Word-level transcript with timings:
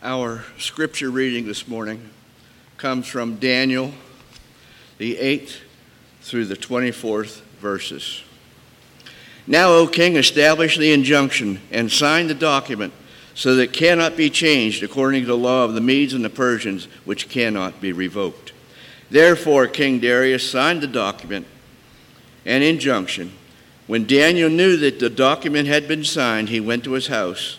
Our 0.00 0.44
scripture 0.58 1.10
reading 1.10 1.48
this 1.48 1.66
morning 1.66 2.10
comes 2.76 3.08
from 3.08 3.34
Daniel, 3.34 3.92
the 4.96 5.16
8th 5.16 5.56
through 6.22 6.44
the 6.44 6.54
24th 6.54 7.40
verses. 7.60 8.22
Now, 9.44 9.70
O 9.70 9.88
king, 9.88 10.14
establish 10.14 10.78
the 10.78 10.92
injunction 10.92 11.60
and 11.72 11.90
sign 11.90 12.28
the 12.28 12.34
document 12.34 12.92
so 13.34 13.56
that 13.56 13.62
it 13.62 13.72
cannot 13.72 14.16
be 14.16 14.30
changed 14.30 14.84
according 14.84 15.22
to 15.22 15.26
the 15.26 15.36
law 15.36 15.64
of 15.64 15.74
the 15.74 15.80
Medes 15.80 16.14
and 16.14 16.24
the 16.24 16.30
Persians, 16.30 16.86
which 17.04 17.28
cannot 17.28 17.80
be 17.80 17.92
revoked. 17.92 18.52
Therefore, 19.10 19.66
King 19.66 19.98
Darius 19.98 20.48
signed 20.48 20.80
the 20.80 20.86
document 20.86 21.44
and 22.46 22.62
injunction. 22.62 23.32
When 23.88 24.06
Daniel 24.06 24.48
knew 24.48 24.76
that 24.76 25.00
the 25.00 25.10
document 25.10 25.66
had 25.66 25.88
been 25.88 26.04
signed, 26.04 26.50
he 26.50 26.60
went 26.60 26.84
to 26.84 26.92
his 26.92 27.08
house 27.08 27.58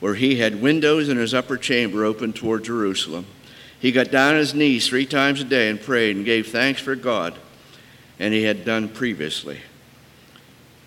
where 0.00 0.14
he 0.14 0.36
had 0.36 0.60
windows 0.60 1.08
in 1.08 1.16
his 1.16 1.34
upper 1.34 1.56
chamber 1.56 2.04
open 2.04 2.32
toward 2.32 2.64
Jerusalem. 2.64 3.26
He 3.80 3.92
got 3.92 4.10
down 4.10 4.34
on 4.34 4.40
his 4.40 4.54
knees 4.54 4.88
three 4.88 5.06
times 5.06 5.40
a 5.40 5.44
day 5.44 5.68
and 5.68 5.80
prayed 5.80 6.16
and 6.16 6.24
gave 6.24 6.48
thanks 6.48 6.80
for 6.80 6.94
God, 6.94 7.34
and 8.18 8.34
he 8.34 8.42
had 8.42 8.64
done 8.64 8.88
previously. 8.88 9.60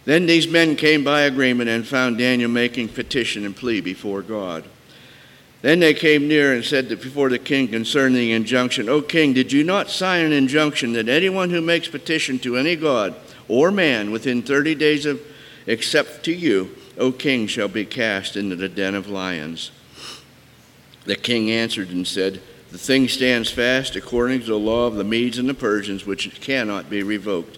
Then 0.06 0.26
these 0.26 0.48
men 0.48 0.76
came 0.76 1.04
by 1.04 1.22
agreement 1.22 1.70
and 1.70 1.88
found 1.88 2.18
Daniel 2.18 2.50
making 2.50 2.90
petition 2.90 3.46
and 3.46 3.56
plea 3.56 3.82
before 3.82 4.22
God. 4.22 4.64
Then 5.62 5.80
they 5.80 5.94
came 5.94 6.28
near 6.28 6.54
and 6.54 6.66
said 6.66 6.90
before 6.90 7.30
the 7.30 7.38
king 7.38 7.68
concerning 7.68 8.18
the 8.18 8.32
injunction, 8.32 8.90
O 8.90 9.02
king, 9.02 9.34
did 9.34 9.52
you 9.52 9.64
not 9.64 9.92
sign 9.92 10.26
an 10.26 10.34
injunction 10.34 10.94
that 10.94 11.08
anyone 11.08 11.52
who 11.52 11.62
makes 11.62 11.88
petition 11.88 12.40
to 12.40 12.58
any 12.58 12.76
god 12.76 13.14
or 13.48 13.70
man 13.70 14.12
within 14.12 14.42
30 14.42 14.74
days 14.76 15.06
of 15.06 15.22
except 15.68 16.24
to 16.26 16.34
you, 16.34 16.76
O 16.98 17.12
king, 17.12 17.48
shall 17.48 17.68
be 17.68 17.86
cast 17.86 18.36
into 18.36 18.56
the 18.56 18.70
den 18.70 18.96
of 18.96 19.08
lions. 19.08 19.72
The 21.06 21.16
king 21.16 21.50
answered 21.50 21.90
and 21.90 22.06
said, 22.06 22.42
The 22.72 22.78
thing 22.78 23.08
stands 23.08 23.50
fast 23.50 23.96
according 23.96 24.42
to 24.42 24.48
the 24.48 24.60
law 24.60 24.88
of 24.88 24.96
the 24.96 25.04
Medes 25.04 25.38
and 25.38 25.50
the 25.50 25.54
Persians, 25.54 26.06
which 26.06 26.40
cannot 26.42 26.90
be 26.90 27.02
revoked. 27.02 27.58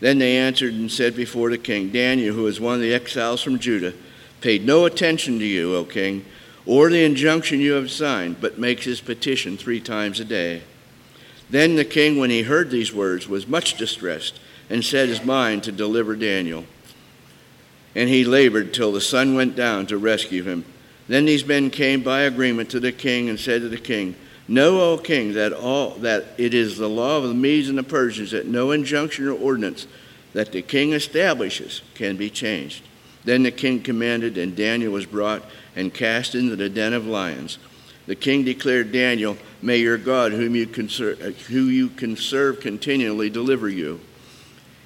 Then 0.00 0.18
they 0.18 0.36
answered 0.36 0.72
and 0.74 0.90
said 0.90 1.14
before 1.14 1.50
the 1.50 1.58
king, 1.58 1.90
Daniel, 1.90 2.34
who 2.34 2.46
is 2.46 2.58
one 2.58 2.74
of 2.74 2.80
the 2.80 2.94
exiles 2.94 3.42
from 3.42 3.58
Judah, 3.58 3.92
paid 4.40 4.64
no 4.64 4.86
attention 4.86 5.38
to 5.38 5.44
you, 5.44 5.76
O 5.76 5.84
king, 5.84 6.24
or 6.64 6.88
the 6.88 7.04
injunction 7.04 7.60
you 7.60 7.72
have 7.72 7.90
signed, 7.90 8.40
but 8.40 8.58
makes 8.58 8.84
his 8.84 9.00
petition 9.00 9.56
three 9.56 9.80
times 9.80 10.20
a 10.20 10.24
day. 10.24 10.62
Then 11.50 11.76
the 11.76 11.84
king, 11.84 12.18
when 12.18 12.30
he 12.30 12.42
heard 12.42 12.70
these 12.70 12.94
words, 12.94 13.28
was 13.28 13.46
much 13.46 13.76
distressed 13.76 14.40
and 14.70 14.84
set 14.84 15.08
his 15.08 15.24
mind 15.24 15.64
to 15.64 15.72
deliver 15.72 16.16
Daniel 16.16 16.64
and 17.94 18.08
he 18.08 18.24
labored 18.24 18.72
till 18.72 18.92
the 18.92 19.00
sun 19.00 19.34
went 19.34 19.56
down 19.56 19.86
to 19.86 19.98
rescue 19.98 20.42
him. 20.42 20.64
Then 21.08 21.24
these 21.24 21.44
men 21.44 21.70
came 21.70 22.02
by 22.02 22.22
agreement 22.22 22.70
to 22.70 22.80
the 22.80 22.92
king 22.92 23.28
and 23.28 23.38
said 23.38 23.62
to 23.62 23.68
the 23.68 23.76
king, 23.76 24.14
Know, 24.46 24.80
O 24.80 24.98
king, 24.98 25.34
that 25.34 25.52
all 25.52 25.90
that 25.96 26.34
it 26.38 26.54
is 26.54 26.76
the 26.76 26.88
law 26.88 27.18
of 27.18 27.28
the 27.28 27.34
Medes 27.34 27.68
and 27.68 27.78
the 27.78 27.82
Persians 27.82 28.32
that 28.32 28.46
no 28.46 28.72
injunction 28.72 29.28
or 29.28 29.32
ordinance 29.32 29.86
that 30.32 30.52
the 30.52 30.62
king 30.62 30.92
establishes 30.92 31.82
can 31.94 32.16
be 32.16 32.30
changed. 32.30 32.82
Then 33.24 33.42
the 33.42 33.50
king 33.50 33.82
commanded, 33.82 34.38
and 34.38 34.56
Daniel 34.56 34.92
was 34.92 35.06
brought 35.06 35.44
and 35.76 35.92
cast 35.92 36.34
into 36.34 36.56
the 36.56 36.68
den 36.68 36.92
of 36.92 37.06
lions. 37.06 37.58
The 38.06 38.16
king 38.16 38.44
declared, 38.44 38.92
Daniel, 38.92 39.36
may 39.62 39.76
your 39.76 39.98
God, 39.98 40.32
whom 40.32 40.56
you, 40.56 40.66
conserve, 40.66 41.20
who 41.46 41.64
you 41.64 41.88
can 41.88 42.16
serve 42.16 42.60
continually, 42.60 43.30
deliver 43.30 43.68
you. 43.68 44.00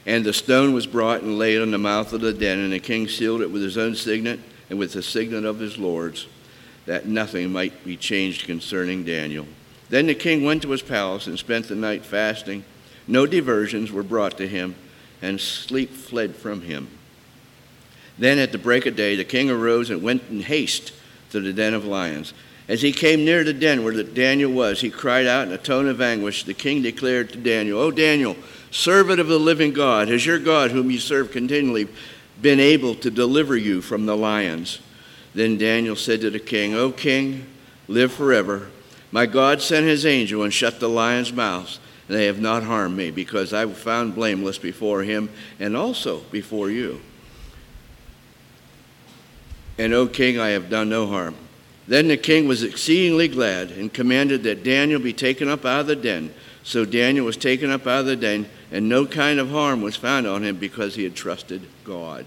And 0.07 0.25
the 0.25 0.33
stone 0.33 0.75
was 0.75 0.87
brought 0.87 1.23
and 1.23 1.39
laid 1.39 1.61
on 1.61 1.71
the 1.71 1.79
mouth 1.79 2.13
of 2.13 2.21
the 2.21 2.33
den, 2.33 2.59
and 2.59 2.73
the 2.73 2.79
king 2.79 3.09
sealed 3.09 3.41
it 3.41 3.51
with 3.51 3.63
his 3.63 3.79
own 3.79 3.95
signet 3.95 4.41
and 4.69 4.79
with 4.79 4.93
the 4.93 5.03
signet 5.03 5.45
of 5.45 5.59
his 5.59 5.79
lords, 5.79 6.27
that 6.87 7.07
nothing 7.07 7.51
might 7.53 7.85
be 7.85 7.97
changed 7.97 8.47
concerning 8.47 9.05
Daniel. 9.05 9.47
Then 9.89 10.07
the 10.07 10.15
king 10.15 10.45
went 10.45 10.63
to 10.63 10.71
his 10.71 10.83
palace 10.83 11.27
and 11.27 11.39
spent 11.39 11.69
the 11.69 11.75
night 11.75 12.05
fasting. 12.05 12.65
No 13.07 13.27
diversions 13.27 13.93
were 13.93 14.03
brought 14.03 14.37
to 14.39 14.49
him, 14.49 14.75
and 15.23 15.41
sleep 15.41 15.91
fled 15.91 16.37
from 16.37 16.63
him. 16.63 16.89
Then 18.19 18.39
at 18.39 18.53
the 18.53 18.59
break 18.59 18.87
of 18.87 18.97
day, 18.97 19.17
the 19.17 19.25
king 19.25 19.51
arose 19.51 19.91
and 19.91 20.03
went 20.03 20.23
in 20.31 20.41
haste 20.41 20.93
to 21.31 21.41
the 21.41 21.53
den 21.53 21.75
of 21.75 21.85
lions. 21.85 22.33
As 22.69 22.81
he 22.81 22.93
came 22.93 23.25
near 23.25 23.45
the 23.45 23.53
den 23.53 23.85
where 23.85 24.03
Daniel 24.03 24.53
was, 24.53 24.81
he 24.81 24.91
cried 24.91 25.27
out 25.27 25.47
in 25.47 25.53
a 25.53 25.59
tone 25.59 25.89
of 25.89 26.01
anguish. 26.01 26.45
The 26.45 26.55
king 26.55 26.81
declared 26.83 27.31
to 27.31 27.39
Daniel, 27.39 27.79
O 27.79 27.91
Daniel, 27.91 28.37
servant 28.75 29.21
of 29.21 29.29
the 29.29 29.39
living 29.39 29.73
God, 29.73 30.09
has 30.09 30.27
your 30.27 30.39
God, 30.39 30.73
whom 30.73 30.91
you 30.91 30.99
serve 30.99 31.31
continually, 31.31 31.89
been 32.43 32.59
able 32.59 32.97
to 32.97 33.11
deliver 33.11 33.57
you 33.57 33.81
from 33.81 34.05
the 34.05 34.17
lions? 34.17 34.81
Then 35.33 35.57
Daniel 35.57 35.97
said 35.97 36.21
to 36.23 36.31
the 36.31 36.41
king, 36.41 36.75
O 36.75 36.91
king, 36.91 37.47
live 37.87 38.13
forever. 38.13 38.69
My 39.13 39.27
God 39.27 39.63
sent 39.63 39.87
his 39.87 40.05
angel 40.05 40.43
and 40.43 40.53
shut 40.53 40.81
the 40.81 40.89
lions' 40.89 41.33
mouths, 41.33 41.79
and 42.09 42.17
they 42.17 42.27
have 42.27 42.41
not 42.41 42.65
harmed 42.65 42.97
me, 42.97 43.13
because 43.13 43.53
I 43.53 43.65
was 43.65 43.79
found 43.79 44.17
blameless 44.17 44.59
before 44.59 45.05
him 45.05 45.31
and 45.61 45.77
also 45.77 46.21
before 46.33 46.69
you. 46.69 47.01
And, 49.79 49.93
O 49.95 50.07
king, 50.07 50.39
I 50.39 50.49
have 50.51 50.69
done 50.69 50.89
no 50.89 51.07
harm. 51.07 51.37
Then 51.87 52.09
the 52.09 52.17
king 52.17 52.49
was 52.49 52.63
exceedingly 52.63 53.29
glad 53.29 53.71
and 53.71 53.93
commanded 53.93 54.43
that 54.45 54.65
Daniel 54.65 55.01
be 55.01 55.13
taken 55.13 55.49
up 55.49 55.65
out 55.65 55.81
of 55.81 55.87
the 55.87 55.97
den. 55.97 56.33
So 56.63 56.85
Daniel 56.87 57.27
was 57.27 57.37
taken 57.37 57.71
up 57.71 57.87
out 57.87 58.01
of 58.01 58.07
the 58.07 58.17
den, 58.17 58.49
and 58.75 58.89
no 58.89 59.07
kind 59.07 59.39
of 59.39 59.51
harm 59.51 59.83
was 59.83 59.95
found 59.95 60.27
on 60.27 60.43
him 60.43 60.57
because 60.57 60.97
he 60.97 61.05
had 61.05 61.15
trusted 61.15 61.63
God. 61.85 62.27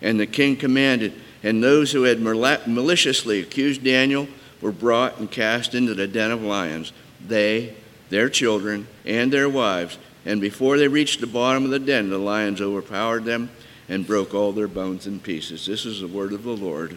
And 0.00 0.20
the 0.20 0.26
king 0.26 0.54
commanded, 0.56 1.12
and 1.42 1.60
those 1.60 1.90
who 1.90 2.04
had 2.04 2.20
maliciously 2.20 3.40
accused 3.40 3.82
Daniel 3.82 4.28
were 4.60 4.70
brought 4.70 5.18
and 5.18 5.28
cast 5.28 5.74
into 5.74 5.92
the 5.92 6.06
den 6.06 6.30
of 6.30 6.40
lions, 6.40 6.92
they, 7.26 7.74
their 8.10 8.28
children, 8.28 8.86
and 9.04 9.32
their 9.32 9.48
wives. 9.48 9.98
And 10.24 10.40
before 10.40 10.78
they 10.78 10.86
reached 10.86 11.20
the 11.20 11.26
bottom 11.26 11.64
of 11.64 11.70
the 11.70 11.80
den, 11.80 12.10
the 12.10 12.18
lions 12.18 12.60
overpowered 12.60 13.24
them 13.24 13.50
and 13.88 14.06
broke 14.06 14.34
all 14.34 14.52
their 14.52 14.68
bones 14.68 15.08
in 15.08 15.18
pieces. 15.18 15.66
This 15.66 15.84
is 15.84 16.00
the 16.00 16.06
word 16.06 16.32
of 16.32 16.44
the 16.44 16.56
Lord. 16.56 16.96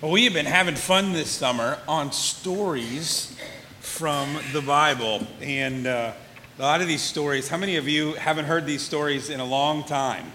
Well, 0.00 0.12
we 0.12 0.24
have 0.24 0.32
been 0.32 0.46
having 0.46 0.76
fun 0.76 1.12
this 1.12 1.28
summer 1.28 1.76
on 1.86 2.10
stories 2.10 3.36
from 3.80 4.38
the 4.54 4.62
Bible. 4.62 5.26
And 5.42 5.86
uh, 5.86 6.12
a 6.58 6.62
lot 6.62 6.80
of 6.80 6.88
these 6.88 7.02
stories, 7.02 7.48
how 7.48 7.58
many 7.58 7.76
of 7.76 7.86
you 7.86 8.14
haven't 8.14 8.46
heard 8.46 8.64
these 8.64 8.80
stories 8.80 9.28
in 9.28 9.40
a 9.40 9.44
long 9.44 9.84
time? 9.84 10.32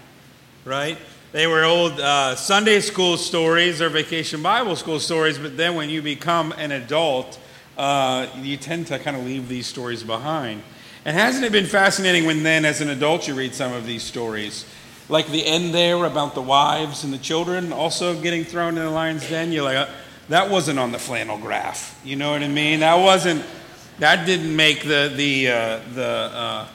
Right? 0.64 0.96
They 1.32 1.48
were 1.48 1.64
old 1.64 1.98
uh, 1.98 2.36
Sunday 2.36 2.78
school 2.78 3.16
stories 3.16 3.82
or 3.82 3.88
vacation 3.88 4.40
Bible 4.40 4.76
school 4.76 5.00
stories, 5.00 5.36
but 5.36 5.56
then 5.56 5.74
when 5.74 5.90
you 5.90 6.00
become 6.00 6.52
an 6.52 6.70
adult, 6.70 7.36
uh, 7.76 8.28
you 8.36 8.56
tend 8.56 8.86
to 8.86 9.00
kind 9.00 9.16
of 9.16 9.24
leave 9.24 9.48
these 9.48 9.66
stories 9.66 10.04
behind. 10.04 10.62
And 11.04 11.16
hasn't 11.16 11.44
it 11.44 11.50
been 11.50 11.66
fascinating 11.66 12.24
when 12.24 12.44
then, 12.44 12.64
as 12.64 12.80
an 12.80 12.90
adult, 12.90 13.26
you 13.26 13.34
read 13.34 13.52
some 13.52 13.72
of 13.72 13.84
these 13.84 14.04
stories? 14.04 14.64
Like 15.08 15.28
the 15.28 15.44
end 15.46 15.72
there 15.72 16.04
about 16.04 16.34
the 16.34 16.42
wives 16.42 17.04
and 17.04 17.12
the 17.12 17.18
children 17.18 17.72
also 17.72 18.20
getting 18.20 18.44
thrown 18.44 18.76
in 18.76 18.84
the 18.84 18.90
lion's 18.90 19.28
den, 19.28 19.52
you're 19.52 19.64
like, 19.64 19.76
uh, 19.76 19.90
that 20.28 20.50
wasn't 20.50 20.78
on 20.78 20.90
the 20.90 20.98
flannel 20.98 21.38
graph. 21.38 22.00
You 22.04 22.16
know 22.16 22.32
what 22.32 22.42
I 22.42 22.48
mean? 22.48 22.80
That 22.80 22.96
wasn't, 22.96 23.44
that 24.00 24.26
didn't 24.26 24.54
make 24.54 24.82
the, 24.82 25.12
the, 25.14 25.48
uh, 25.48 25.80
the, 25.94 26.06
uh, 26.06 26.68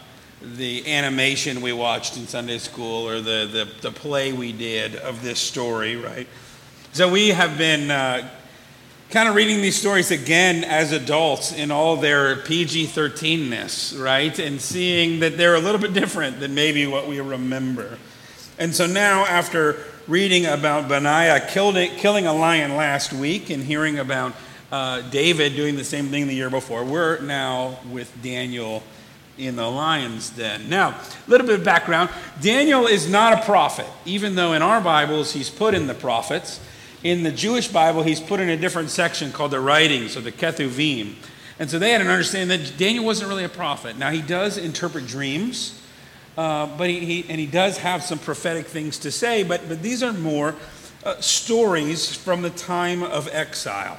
the 0.56 0.91
animation 0.91 1.62
we 1.62 1.74
watched 1.74 2.16
in 2.16 2.28
Sunday 2.28 2.58
school 2.58 3.08
or 3.08 3.20
the, 3.20 3.50
the, 3.52 3.70
the 3.81 3.91
play 3.91 4.31
we 4.31 4.53
did 4.53 4.96
of 4.96 5.22
this 5.22 5.40
story, 5.40 5.97
right? 5.97 6.28
So 6.94 7.12
we 7.12 7.30
have 7.30 7.58
been 7.58 7.91
uh, 7.91 8.30
kind 9.09 9.28
of 9.28 9.36
reading 9.36 9.62
these 9.62 9.78
stories 9.78 10.09
again 10.09 10.64
as 10.64 10.94
adults 10.94 11.52
in 11.52 11.70
all 11.70 11.97
their 11.97 12.38
PG 12.38 12.88
13ness, 12.88 14.02
right? 14.02 14.38
And 14.40 14.62
seeing 14.62 15.20
that 15.20 15.38
they're 15.38 15.56
a 15.56 15.59
little 15.59 15.81
bit 15.81 15.94
different 15.94 16.40
than 16.40 16.56
maybe 16.56 16.88
what 16.88 17.08
we 17.09 17.20
remember. 17.20 17.97
And 18.61 18.75
so 18.75 18.85
now, 18.85 19.25
after 19.25 19.78
reading 20.08 20.46
about 20.46 20.87
Benaiah 20.87 21.47
killing 21.49 22.28
a 22.28 22.31
lion 22.31 22.75
last 22.75 23.11
week 23.11 23.49
and 23.49 23.63
hearing 23.63 23.97
about 23.97 24.34
uh, 24.72 25.02
David 25.09 25.55
doing 25.55 25.78
the 25.78 25.84
same 25.84 26.09
thing 26.09 26.28
the 26.28 26.35
year 26.35 26.52
before, 26.52 26.85
we're 26.85 27.19
now 27.22 27.79
with 27.90 28.13
Daniel 28.22 28.84
in 29.40 29.55
the 29.55 29.67
lion's 29.67 30.29
den. 30.29 30.69
Now, 30.69 30.90
a 30.90 31.28
little 31.28 31.47
bit 31.47 31.58
of 31.58 31.66
background 31.66 32.11
Daniel 32.40 32.85
is 32.85 33.09
not 33.09 33.34
a 33.34 33.41
prophet, 33.41 33.87
even 34.05 34.35
though 34.35 34.53
in 34.53 34.61
our 34.61 34.79
Bibles 34.79 35.34
he's 35.34 35.49
put 35.49 35.73
in 35.73 35.87
the 35.87 35.96
prophets. 35.96 36.59
In 37.02 37.23
the 37.23 37.31
Jewish 37.31 37.67
Bible, 37.67 38.03
he's 38.03 38.19
put 38.19 38.40
in 38.40 38.47
a 38.47 38.57
different 38.57 38.91
section 38.91 39.31
called 39.31 39.49
the 39.49 39.59
writings 39.59 40.16
or 40.16 40.22
the 40.22 40.31
Ketuvim. 40.31 41.16
And 41.57 41.67
so 41.67 41.79
they 41.79 41.93
had 41.93 42.02
an 42.02 42.09
understanding 42.09 42.59
that 42.59 42.78
Daniel 42.78 43.05
wasn't 43.05 43.29
really 43.29 43.43
a 43.43 43.49
prophet. 43.49 43.97
Now, 43.97 44.11
he 44.11 44.22
does 44.22 44.59
interpret 44.59 45.07
dreams. 45.07 45.80
Uh, 46.37 46.66
but 46.78 46.89
he, 46.89 46.99
he, 46.99 47.25
and 47.29 47.39
he 47.39 47.45
does 47.45 47.78
have 47.79 48.03
some 48.03 48.17
prophetic 48.17 48.66
things 48.66 48.97
to 48.99 49.11
say, 49.11 49.43
but, 49.43 49.67
but 49.67 49.81
these 49.81 50.01
are 50.01 50.13
more 50.13 50.55
uh, 51.03 51.19
stories 51.19 52.16
from 52.16 52.41
the 52.41 52.49
time 52.49 53.03
of 53.03 53.28
exile. 53.31 53.97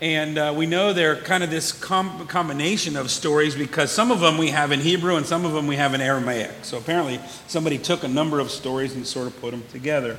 And 0.00 0.38
uh, 0.38 0.54
we 0.56 0.64
know 0.64 0.94
they're 0.94 1.16
kind 1.16 1.44
of 1.44 1.50
this 1.50 1.72
com- 1.72 2.26
combination 2.26 2.96
of 2.96 3.10
stories 3.10 3.54
because 3.54 3.92
some 3.92 4.10
of 4.10 4.20
them 4.20 4.38
we 4.38 4.48
have 4.48 4.72
in 4.72 4.80
Hebrew 4.80 5.16
and 5.16 5.26
some 5.26 5.44
of 5.44 5.52
them 5.52 5.66
we 5.66 5.76
have 5.76 5.92
in 5.92 6.00
Aramaic. 6.00 6.50
So 6.62 6.78
apparently 6.78 7.20
somebody 7.46 7.76
took 7.76 8.02
a 8.02 8.08
number 8.08 8.40
of 8.40 8.50
stories 8.50 8.94
and 8.94 9.06
sort 9.06 9.26
of 9.26 9.38
put 9.40 9.50
them 9.50 9.62
together. 9.70 10.16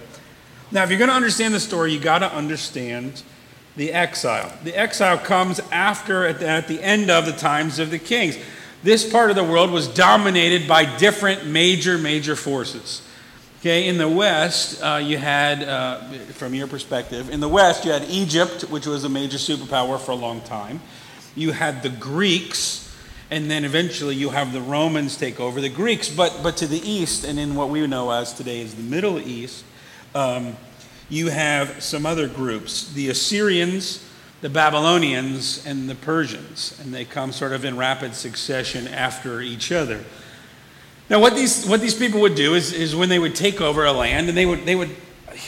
Now, 0.71 0.83
if 0.83 0.89
you're 0.89 0.99
going 0.99 1.09
to 1.09 1.15
understand 1.15 1.53
the 1.53 1.59
story, 1.59 1.91
you 1.93 1.99
got 1.99 2.19
to 2.19 2.31
understand 2.31 3.23
the 3.75 3.91
exile. 3.91 4.53
The 4.63 4.75
exile 4.75 5.17
comes 5.17 5.59
after, 5.71 6.25
at 6.25 6.39
the, 6.39 6.47
at 6.47 6.67
the 6.67 6.81
end 6.81 7.09
of 7.09 7.25
the 7.25 7.33
times 7.33 7.79
of 7.79 7.89
the 7.89 7.99
kings. 7.99 8.37
This 8.83 9.09
part 9.09 9.29
of 9.29 9.35
the 9.35 9.43
world 9.43 9.69
was 9.69 9.87
dominated 9.87 10.67
by 10.67 10.85
different 10.97 11.45
major, 11.45 11.99
major 11.99 12.35
forces. 12.35 13.07
Okay, 13.59 13.87
in 13.87 13.99
the 13.99 14.09
West, 14.09 14.81
uh, 14.81 14.95
you 14.95 15.19
had, 15.19 15.61
uh, 15.61 16.01
from 16.33 16.55
your 16.55 16.65
perspective, 16.65 17.29
in 17.29 17.39
the 17.41 17.47
West, 17.47 17.85
you 17.85 17.91
had 17.91 18.03
Egypt, 18.09 18.63
which 18.71 18.87
was 18.87 19.03
a 19.03 19.09
major 19.09 19.37
superpower 19.37 19.99
for 19.99 20.13
a 20.13 20.15
long 20.15 20.41
time. 20.41 20.79
You 21.35 21.51
had 21.51 21.83
the 21.83 21.89
Greeks, 21.89 22.91
and 23.29 23.51
then 23.51 23.65
eventually 23.65 24.15
you 24.15 24.31
have 24.31 24.51
the 24.51 24.61
Romans 24.61 25.15
take 25.15 25.39
over 25.39 25.61
the 25.61 25.69
Greeks. 25.69 26.09
But, 26.09 26.39
but 26.41 26.57
to 26.57 26.65
the 26.65 26.81
east, 26.81 27.23
and 27.23 27.37
in 27.37 27.53
what 27.53 27.69
we 27.69 27.85
know 27.85 28.09
as 28.09 28.33
today 28.33 28.61
is 28.61 28.73
the 28.73 28.81
Middle 28.81 29.19
East, 29.19 29.63
um, 30.15 30.57
you 31.07 31.27
have 31.27 31.83
some 31.83 32.07
other 32.07 32.27
groups 32.27 32.91
the 32.93 33.09
Assyrians, 33.09 34.03
the 34.41 34.49
Babylonians, 34.49 35.63
and 35.65 35.89
the 35.89 35.95
Persians. 35.95 36.79
And 36.81 36.93
they 36.93 37.05
come 37.05 37.31
sort 37.31 37.53
of 37.53 37.63
in 37.63 37.77
rapid 37.77 38.15
succession 38.15 38.87
after 38.87 39.39
each 39.39 39.71
other. 39.71 40.03
Now, 41.09 41.19
what 41.19 41.35
these, 41.35 41.65
what 41.65 41.81
these 41.81 41.93
people 41.93 42.21
would 42.21 42.35
do 42.35 42.55
is, 42.55 42.73
is 42.73 42.95
when 42.95 43.09
they 43.09 43.19
would 43.19 43.35
take 43.35 43.61
over 43.61 43.85
a 43.85 43.91
land, 43.91 44.29
and 44.29 44.37
they 44.37 44.45
would, 44.45 44.65
they 44.65 44.75
would 44.75 44.95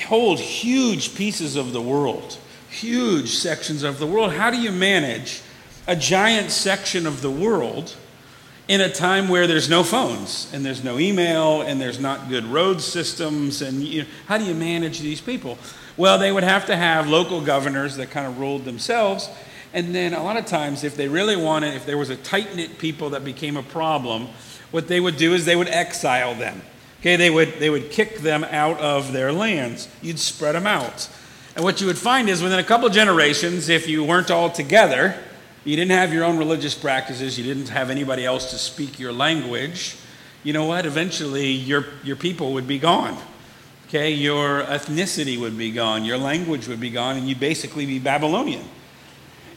hold 0.05 0.39
huge 0.39 1.15
pieces 1.15 1.55
of 1.55 1.73
the 1.73 1.81
world, 1.81 2.37
huge 2.69 3.29
sections 3.35 3.83
of 3.83 3.97
the 3.97 4.07
world. 4.07 4.33
How 4.33 4.51
do 4.51 4.57
you 4.57 4.71
manage 4.71 5.41
a 5.87 5.95
giant 5.95 6.51
section 6.51 7.07
of 7.07 7.21
the 7.21 7.31
world 7.31 7.95
in 8.67 8.81
a 8.81 8.89
time 8.89 9.27
where 9.27 9.47
there's 9.47 9.69
no 9.69 9.83
phones 9.83 10.51
and 10.53 10.65
there's 10.65 10.83
no 10.83 10.99
email 10.99 11.61
and 11.61 11.81
there's 11.81 11.99
not 11.99 12.29
good 12.29 12.45
road 12.45 12.81
systems? 12.81 13.61
And 13.61 13.81
you 13.81 14.03
know, 14.03 14.07
how 14.27 14.37
do 14.37 14.45
you 14.45 14.55
manage 14.55 14.99
these 14.99 15.21
people? 15.21 15.57
Well, 15.97 16.17
they 16.17 16.31
would 16.31 16.43
have 16.43 16.65
to 16.67 16.75
have 16.75 17.07
local 17.07 17.41
governors 17.41 17.97
that 17.97 18.09
kind 18.09 18.25
of 18.25 18.39
ruled 18.39 18.65
themselves. 18.65 19.29
And 19.73 19.93
then 19.93 20.13
a 20.13 20.23
lot 20.23 20.37
of 20.37 20.45
times, 20.45 20.83
if 20.83 20.95
they 20.95 21.07
really 21.07 21.35
wanted, 21.35 21.73
if 21.73 21.85
there 21.85 21.97
was 21.97 22.09
a 22.09 22.15
tight 22.15 22.55
knit 22.55 22.77
people 22.77 23.11
that 23.11 23.25
became 23.25 23.57
a 23.57 23.63
problem, 23.63 24.27
what 24.71 24.87
they 24.87 24.99
would 24.99 25.17
do 25.17 25.33
is 25.33 25.45
they 25.45 25.55
would 25.55 25.67
exile 25.67 26.35
them. 26.35 26.61
Okay, 26.99 27.15
they 27.15 27.29
would, 27.29 27.59
they 27.59 27.69
would 27.69 27.91
kick 27.91 28.19
them 28.19 28.43
out 28.45 28.79
of 28.79 29.11
their 29.13 29.33
lands. 29.33 29.89
You'd 30.01 30.19
spread 30.19 30.55
them 30.55 30.65
out. 30.65 31.09
And 31.55 31.63
what 31.63 31.81
you 31.81 31.87
would 31.87 31.97
find 31.97 32.29
is 32.29 32.41
within 32.41 32.59
a 32.59 32.63
couple 32.63 32.89
generations, 32.89 33.69
if 33.69 33.87
you 33.87 34.03
weren't 34.03 34.31
all 34.31 34.49
together, 34.49 35.15
you 35.65 35.75
didn't 35.75 35.91
have 35.91 36.13
your 36.13 36.23
own 36.23 36.37
religious 36.37 36.75
practices, 36.75 37.37
you 37.37 37.43
didn't 37.43 37.69
have 37.69 37.89
anybody 37.89 38.25
else 38.25 38.51
to 38.51 38.57
speak 38.57 38.99
your 38.99 39.13
language, 39.13 39.95
you 40.43 40.51
know 40.51 40.65
what? 40.65 40.85
Eventually, 40.85 41.51
your, 41.51 41.85
your 42.03 42.17
people 42.17 42.53
would 42.53 42.67
be 42.67 42.77
gone. 42.77 43.17
Okay, 43.87 44.11
your 44.11 44.63
ethnicity 44.63 45.39
would 45.39 45.57
be 45.57 45.71
gone, 45.71 46.03
your 46.03 46.17
language 46.17 46.67
would 46.67 46.79
be 46.79 46.89
gone, 46.89 47.15
and 47.15 47.29
you'd 47.29 47.39
basically 47.39 47.85
be 47.85 47.99
Babylonian. 47.99 48.65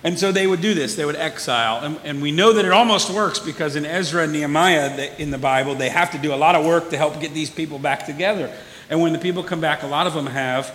And 0.04 0.18
so 0.18 0.30
they 0.30 0.46
would 0.46 0.60
do 0.60 0.74
this, 0.74 0.94
they 0.94 1.04
would 1.04 1.16
exile. 1.16 1.84
And, 1.84 1.98
and, 2.04 2.22
we 2.22 2.30
know 2.30 2.52
that 2.52 2.64
it 2.64 2.70
almost 2.70 3.10
works 3.10 3.38
because 3.40 3.74
in 3.74 3.84
Ezra 3.84 4.24
and 4.24 4.32
Nehemiah 4.32 5.14
in 5.18 5.30
the 5.30 5.38
Bible, 5.38 5.74
they 5.74 5.88
have 5.88 6.12
to 6.12 6.18
do 6.18 6.32
a 6.32 6.36
lot 6.36 6.54
of 6.54 6.64
work 6.64 6.90
to 6.90 6.96
help 6.96 7.20
get 7.20 7.32
these 7.32 7.50
people 7.50 7.78
back 7.78 8.06
together. 8.06 8.54
And 8.88 9.00
when 9.00 9.12
the 9.12 9.18
people 9.18 9.42
come 9.42 9.60
back, 9.60 9.82
a 9.82 9.86
lot 9.86 10.06
of 10.06 10.14
them 10.14 10.26
have 10.26 10.72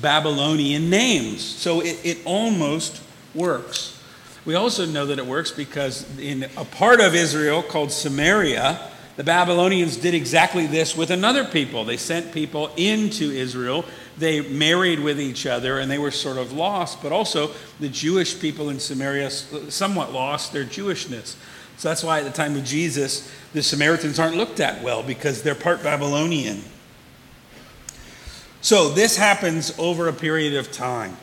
Babylonian 0.00 0.90
names. 0.90 1.44
So 1.44 1.80
it, 1.80 2.00
it 2.02 2.18
almost 2.24 3.00
works. 3.34 4.01
We 4.44 4.54
also 4.54 4.86
know 4.86 5.06
that 5.06 5.18
it 5.18 5.26
works 5.26 5.50
because 5.50 6.06
in 6.18 6.44
a 6.56 6.64
part 6.64 7.00
of 7.00 7.14
Israel 7.14 7.62
called 7.62 7.92
Samaria, 7.92 8.88
the 9.16 9.24
Babylonians 9.24 9.96
did 9.96 10.14
exactly 10.14 10.66
this 10.66 10.96
with 10.96 11.10
another 11.10 11.44
people. 11.44 11.84
They 11.84 11.96
sent 11.96 12.32
people 12.32 12.70
into 12.76 13.30
Israel 13.30 13.84
they 14.18 14.40
married 14.40 15.00
with 15.00 15.20
each 15.20 15.46
other 15.46 15.78
and 15.78 15.90
they 15.90 15.98
were 15.98 16.10
sort 16.10 16.36
of 16.36 16.52
lost, 16.52 17.02
but 17.02 17.12
also 17.12 17.50
the 17.80 17.88
Jewish 17.88 18.38
people 18.38 18.70
in 18.70 18.78
Samaria 18.78 19.30
somewhat 19.30 20.12
lost 20.12 20.52
their 20.52 20.64
Jewishness. 20.64 21.36
So 21.78 21.88
that's 21.88 22.04
why 22.04 22.18
at 22.18 22.24
the 22.24 22.30
time 22.30 22.54
of 22.56 22.64
Jesus, 22.64 23.32
the 23.52 23.62
Samaritans 23.62 24.18
aren't 24.18 24.36
looked 24.36 24.60
at 24.60 24.82
well 24.82 25.02
because 25.02 25.42
they're 25.42 25.54
part 25.54 25.82
Babylonian. 25.82 26.62
So 28.60 28.90
this 28.90 29.16
happens 29.16 29.76
over 29.78 30.08
a 30.08 30.12
period 30.12 30.54
of 30.54 30.70
time. 30.70 31.16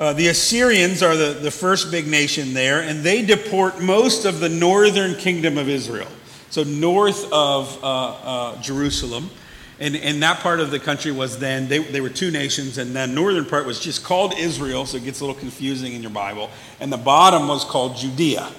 Uh, 0.00 0.14
the 0.14 0.28
Assyrians 0.28 1.02
are 1.02 1.14
the, 1.14 1.34
the 1.34 1.50
first 1.50 1.90
big 1.90 2.06
nation 2.06 2.54
there, 2.54 2.80
and 2.80 3.00
they 3.00 3.20
deport 3.20 3.82
most 3.82 4.24
of 4.24 4.40
the 4.40 4.48
northern 4.48 5.14
kingdom 5.14 5.58
of 5.58 5.68
Israel. 5.68 6.08
So, 6.48 6.64
north 6.64 7.30
of 7.30 7.78
uh, 7.84 7.86
uh, 7.86 8.62
Jerusalem. 8.62 9.28
And, 9.78 9.96
and 9.96 10.22
that 10.22 10.40
part 10.40 10.60
of 10.60 10.70
the 10.70 10.78
country 10.78 11.12
was 11.12 11.38
then, 11.38 11.68
they, 11.68 11.78
they 11.78 12.00
were 12.00 12.10
two 12.10 12.30
nations, 12.30 12.78
and 12.78 12.96
the 12.96 13.06
northern 13.06 13.44
part 13.44 13.66
was 13.66 13.78
just 13.78 14.02
called 14.02 14.34
Israel, 14.38 14.86
so 14.86 14.96
it 14.96 15.04
gets 15.04 15.20
a 15.20 15.24
little 15.24 15.38
confusing 15.38 15.92
in 15.92 16.00
your 16.00 16.10
Bible. 16.10 16.50
And 16.80 16.90
the 16.90 16.98
bottom 16.98 17.46
was 17.46 17.64
called 17.64 17.96
Judea. 17.96 18.50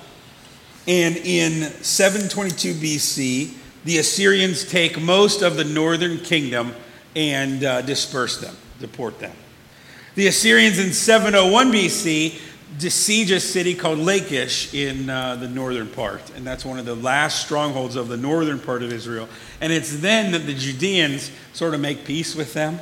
And 0.87 1.17
in 1.17 1.71
722 1.83 2.73
BC, 2.73 3.53
the 3.83 3.97
Assyrians 3.97 4.63
take 4.63 5.01
most 5.01 5.41
of 5.41 5.57
the 5.57 5.63
northern 5.63 6.19
kingdom 6.19 6.73
and 7.15 7.63
uh, 7.63 7.81
disperse 7.81 8.39
them, 8.39 8.55
deport 8.79 9.19
them. 9.19 9.33
The 10.21 10.27
Assyrians 10.27 10.77
in 10.77 10.93
701 10.93 11.71
BC 11.71 12.39
besiege 12.79 13.31
a 13.31 13.39
city 13.39 13.73
called 13.73 13.97
Lachish 13.97 14.71
in 14.71 15.09
uh, 15.09 15.35
the 15.35 15.47
northern 15.47 15.87
part. 15.87 16.21
And 16.35 16.45
that's 16.45 16.63
one 16.63 16.77
of 16.77 16.85
the 16.85 16.93
last 16.93 17.43
strongholds 17.43 17.95
of 17.95 18.07
the 18.07 18.17
northern 18.17 18.59
part 18.59 18.83
of 18.83 18.93
Israel. 18.93 19.27
And 19.61 19.73
it's 19.73 19.99
then 19.99 20.31
that 20.33 20.45
the 20.45 20.53
Judeans 20.53 21.31
sort 21.53 21.73
of 21.73 21.79
make 21.79 22.05
peace 22.05 22.35
with 22.35 22.53
them 22.53 22.79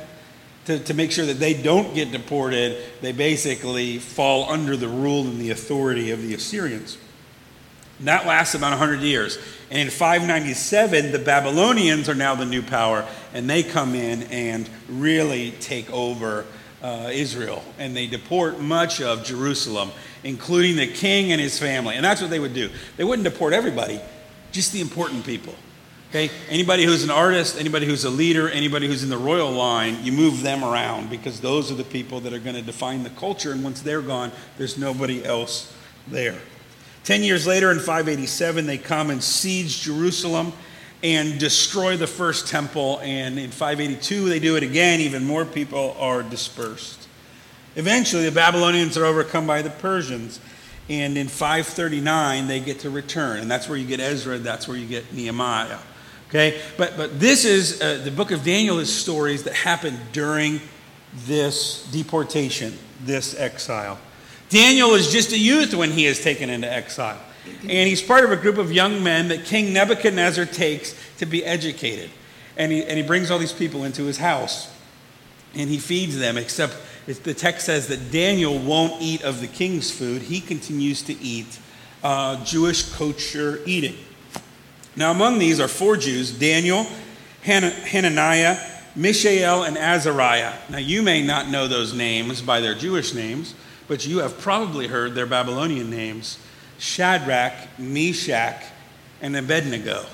to, 0.66 0.80
to 0.80 0.92
make 0.92 1.12
sure 1.12 1.24
that 1.24 1.38
they 1.38 1.54
don't 1.54 1.94
get 1.94 2.12
deported. 2.12 2.76
They 3.00 3.12
basically 3.12 3.96
fall 3.96 4.50
under 4.50 4.76
the 4.76 4.88
rule 4.88 5.22
and 5.22 5.40
the 5.40 5.48
authority 5.48 6.10
of 6.10 6.20
the 6.20 6.34
Assyrians. 6.34 6.98
And 8.00 8.08
that 8.08 8.26
lasts 8.26 8.54
about 8.54 8.78
100 8.78 9.00
years. 9.00 9.38
And 9.70 9.78
in 9.78 9.88
597, 9.88 11.10
the 11.10 11.18
Babylonians 11.18 12.06
are 12.10 12.14
now 12.14 12.34
the 12.34 12.44
new 12.44 12.60
power, 12.60 13.08
and 13.32 13.48
they 13.48 13.62
come 13.62 13.94
in 13.94 14.24
and 14.24 14.68
really 14.90 15.52
take 15.52 15.90
over 15.90 16.44
uh, 16.82 17.10
Israel, 17.12 17.62
and 17.78 17.96
they 17.96 18.06
deport 18.06 18.60
much 18.60 19.00
of 19.00 19.24
Jerusalem, 19.24 19.90
including 20.24 20.76
the 20.76 20.86
king 20.86 21.32
and 21.32 21.40
his 21.40 21.58
family. 21.58 21.96
And 21.96 22.04
that's 22.04 22.20
what 22.20 22.30
they 22.30 22.38
would 22.38 22.54
do. 22.54 22.70
They 22.96 23.04
wouldn't 23.04 23.24
deport 23.24 23.52
everybody, 23.52 24.00
just 24.52 24.72
the 24.72 24.80
important 24.80 25.24
people. 25.24 25.54
Okay? 26.10 26.30
Anybody 26.48 26.84
who's 26.84 27.04
an 27.04 27.10
artist, 27.10 27.58
anybody 27.58 27.86
who's 27.86 28.04
a 28.04 28.10
leader, 28.10 28.48
anybody 28.48 28.88
who's 28.88 29.04
in 29.04 29.10
the 29.10 29.18
royal 29.18 29.52
line, 29.52 30.02
you 30.02 30.10
move 30.10 30.42
them 30.42 30.64
around 30.64 31.08
because 31.08 31.40
those 31.40 31.70
are 31.70 31.76
the 31.76 31.84
people 31.84 32.20
that 32.20 32.32
are 32.32 32.40
going 32.40 32.56
to 32.56 32.62
define 32.62 33.04
the 33.04 33.10
culture. 33.10 33.52
And 33.52 33.62
once 33.62 33.80
they're 33.80 34.02
gone, 34.02 34.32
there's 34.58 34.76
nobody 34.76 35.24
else 35.24 35.72
there. 36.08 36.38
Ten 37.04 37.22
years 37.22 37.46
later, 37.46 37.70
in 37.70 37.78
587, 37.78 38.66
they 38.66 38.76
come 38.76 39.10
and 39.10 39.22
siege 39.22 39.82
Jerusalem 39.82 40.52
and 41.02 41.38
destroy 41.38 41.96
the 41.96 42.06
first 42.06 42.48
temple. 42.48 43.00
And 43.02 43.38
in 43.38 43.50
582, 43.50 44.28
they 44.28 44.38
do 44.38 44.56
it 44.56 44.62
again. 44.62 45.00
Even 45.00 45.24
more 45.24 45.44
people 45.44 45.96
are 45.98 46.22
dispersed. 46.22 47.08
Eventually, 47.76 48.24
the 48.24 48.32
Babylonians 48.32 48.96
are 48.96 49.04
overcome 49.04 49.46
by 49.46 49.62
the 49.62 49.70
Persians. 49.70 50.40
And 50.88 51.16
in 51.16 51.28
539, 51.28 52.48
they 52.48 52.60
get 52.60 52.80
to 52.80 52.90
return. 52.90 53.38
And 53.38 53.50
that's 53.50 53.68
where 53.68 53.78
you 53.78 53.86
get 53.86 54.00
Ezra, 54.00 54.38
that's 54.38 54.66
where 54.66 54.76
you 54.76 54.86
get 54.86 55.12
Nehemiah. 55.12 55.78
Okay? 56.28 56.60
But, 56.76 56.96
but 56.96 57.20
this 57.20 57.44
is, 57.44 57.80
uh, 57.80 58.00
the 58.04 58.10
book 58.10 58.32
of 58.32 58.44
Daniel 58.44 58.78
is 58.78 58.94
stories 58.94 59.44
that 59.44 59.54
happened 59.54 59.98
during 60.12 60.60
this 61.26 61.88
deportation, 61.92 62.76
this 63.04 63.38
exile. 63.38 63.98
Daniel 64.48 64.94
is 64.94 65.12
just 65.12 65.32
a 65.32 65.38
youth 65.38 65.74
when 65.74 65.92
he 65.92 66.06
is 66.06 66.22
taken 66.22 66.50
into 66.50 66.70
exile. 66.70 67.20
And 67.62 67.88
he's 67.88 68.02
part 68.02 68.24
of 68.24 68.32
a 68.32 68.36
group 68.36 68.58
of 68.58 68.72
young 68.72 69.02
men 69.02 69.28
that 69.28 69.44
King 69.44 69.72
Nebuchadnezzar 69.72 70.46
takes 70.46 70.94
to 71.18 71.26
be 71.26 71.44
educated. 71.44 72.10
And 72.56 72.70
he, 72.70 72.84
and 72.84 72.98
he 72.98 73.02
brings 73.02 73.30
all 73.30 73.38
these 73.38 73.52
people 73.52 73.84
into 73.84 74.04
his 74.04 74.18
house. 74.18 74.72
And 75.54 75.68
he 75.68 75.78
feeds 75.78 76.18
them, 76.18 76.36
except 76.36 76.76
the 77.06 77.34
text 77.34 77.66
says 77.66 77.88
that 77.88 78.12
Daniel 78.12 78.58
won't 78.58 79.00
eat 79.02 79.22
of 79.22 79.40
the 79.40 79.46
king's 79.46 79.90
food. 79.90 80.22
He 80.22 80.40
continues 80.40 81.02
to 81.02 81.18
eat 81.20 81.58
uh, 82.02 82.44
Jewish 82.44 82.92
kosher 82.92 83.60
eating. 83.66 83.96
Now, 84.96 85.10
among 85.10 85.38
these 85.38 85.60
are 85.60 85.68
four 85.68 85.96
Jews 85.96 86.30
Daniel, 86.30 86.86
Han- 87.44 87.62
Hananiah, 87.62 88.58
Mishael, 88.94 89.64
and 89.64 89.78
Azariah. 89.78 90.54
Now, 90.68 90.78
you 90.78 91.02
may 91.02 91.22
not 91.22 91.48
know 91.48 91.68
those 91.68 91.94
names 91.94 92.42
by 92.42 92.60
their 92.60 92.74
Jewish 92.74 93.14
names, 93.14 93.54
but 93.88 94.06
you 94.06 94.18
have 94.18 94.38
probably 94.38 94.88
heard 94.88 95.14
their 95.14 95.26
Babylonian 95.26 95.90
names. 95.90 96.38
Shadrach, 96.80 97.52
Meshach, 97.78 98.62
and 99.20 99.36
Abednego. 99.36 100.06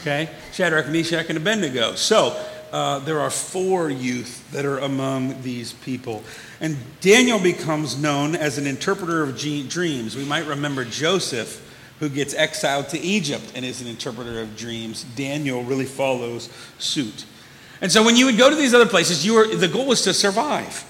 Okay? 0.00 0.30
Shadrach, 0.52 0.88
Meshach, 0.88 1.26
and 1.28 1.36
Abednego. 1.36 1.96
So, 1.96 2.40
uh, 2.72 3.00
there 3.00 3.18
are 3.20 3.30
four 3.30 3.90
youth 3.90 4.48
that 4.52 4.64
are 4.64 4.78
among 4.78 5.42
these 5.42 5.72
people. 5.72 6.22
And 6.60 6.76
Daniel 7.00 7.38
becomes 7.38 8.00
known 8.00 8.36
as 8.36 8.58
an 8.58 8.66
interpreter 8.66 9.22
of 9.22 9.36
dreams. 9.36 10.16
We 10.16 10.24
might 10.24 10.46
remember 10.46 10.84
Joseph, 10.84 11.64
who 11.98 12.08
gets 12.08 12.32
exiled 12.34 12.88
to 12.90 12.98
Egypt 13.00 13.52
and 13.54 13.64
is 13.64 13.80
an 13.80 13.88
interpreter 13.88 14.40
of 14.40 14.56
dreams. 14.56 15.04
Daniel 15.16 15.64
really 15.64 15.84
follows 15.84 16.48
suit. 16.78 17.24
And 17.80 17.90
so 17.90 18.04
when 18.04 18.16
you 18.16 18.26
would 18.26 18.38
go 18.38 18.50
to 18.50 18.56
these 18.56 18.74
other 18.74 18.86
places, 18.86 19.24
you 19.26 19.34
were, 19.34 19.46
the 19.46 19.68
goal 19.68 19.86
was 19.86 20.02
to 20.02 20.14
survive. 20.14 20.84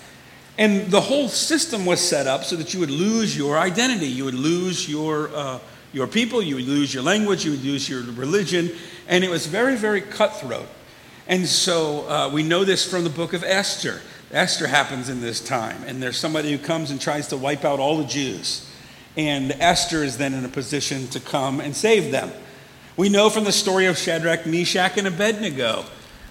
And 0.58 0.90
the 0.90 1.00
whole 1.00 1.28
system 1.28 1.86
was 1.86 2.00
set 2.00 2.26
up 2.26 2.42
so 2.42 2.56
that 2.56 2.74
you 2.74 2.80
would 2.80 2.90
lose 2.90 3.36
your 3.36 3.56
identity. 3.56 4.08
You 4.08 4.24
would 4.24 4.34
lose 4.34 4.88
your, 4.88 5.30
uh, 5.32 5.60
your 5.92 6.08
people, 6.08 6.42
you 6.42 6.56
would 6.56 6.66
lose 6.66 6.92
your 6.92 7.04
language, 7.04 7.44
you 7.44 7.52
would 7.52 7.64
lose 7.64 7.88
your 7.88 8.02
religion. 8.02 8.72
And 9.06 9.22
it 9.22 9.30
was 9.30 9.46
very, 9.46 9.76
very 9.76 10.00
cutthroat. 10.00 10.66
And 11.28 11.46
so 11.46 12.08
uh, 12.08 12.28
we 12.32 12.42
know 12.42 12.64
this 12.64 12.84
from 12.84 13.04
the 13.04 13.10
book 13.10 13.34
of 13.34 13.44
Esther. 13.44 14.00
Esther 14.32 14.66
happens 14.66 15.08
in 15.08 15.20
this 15.20 15.40
time, 15.40 15.82
and 15.86 16.02
there's 16.02 16.18
somebody 16.18 16.50
who 16.50 16.58
comes 16.58 16.90
and 16.90 17.00
tries 17.00 17.28
to 17.28 17.36
wipe 17.36 17.64
out 17.64 17.78
all 17.78 17.96
the 17.96 18.04
Jews. 18.04 18.68
And 19.16 19.52
Esther 19.52 20.02
is 20.02 20.18
then 20.18 20.34
in 20.34 20.44
a 20.44 20.48
position 20.48 21.06
to 21.08 21.20
come 21.20 21.60
and 21.60 21.74
save 21.74 22.10
them. 22.10 22.30
We 22.96 23.08
know 23.08 23.30
from 23.30 23.44
the 23.44 23.52
story 23.52 23.86
of 23.86 23.96
Shadrach, 23.96 24.44
Meshach, 24.44 24.98
and 24.98 25.06
Abednego 25.06 25.84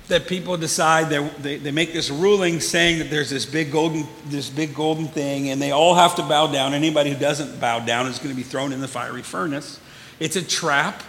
that 0.07 0.25
people 0.27 0.55
decide 0.55 1.09
they, 1.09 1.57
they 1.57 1.71
make 1.71 1.91
this 1.91 2.09
ruling 2.09 2.59
saying 2.59 2.99
that 2.99 3.09
there's 3.09 3.29
this 3.29 3.45
big 3.45 3.71
golden 3.71 4.07
this 4.25 4.49
big 4.49 4.73
golden 4.73 5.07
thing 5.07 5.49
and 5.49 5.61
they 5.61 5.71
all 5.71 5.95
have 5.95 6.15
to 6.15 6.23
bow 6.23 6.47
down. 6.47 6.73
Anybody 6.73 7.11
who 7.11 7.19
doesn't 7.19 7.59
bow 7.59 7.79
down 7.79 8.07
is 8.07 8.17
going 8.17 8.29
to 8.29 8.35
be 8.35 8.43
thrown 8.43 8.71
in 8.71 8.79
the 8.79 8.87
fiery 8.87 9.21
furnace. 9.21 9.79
It's 10.19 10.35
a 10.35 10.43
trap 10.43 11.03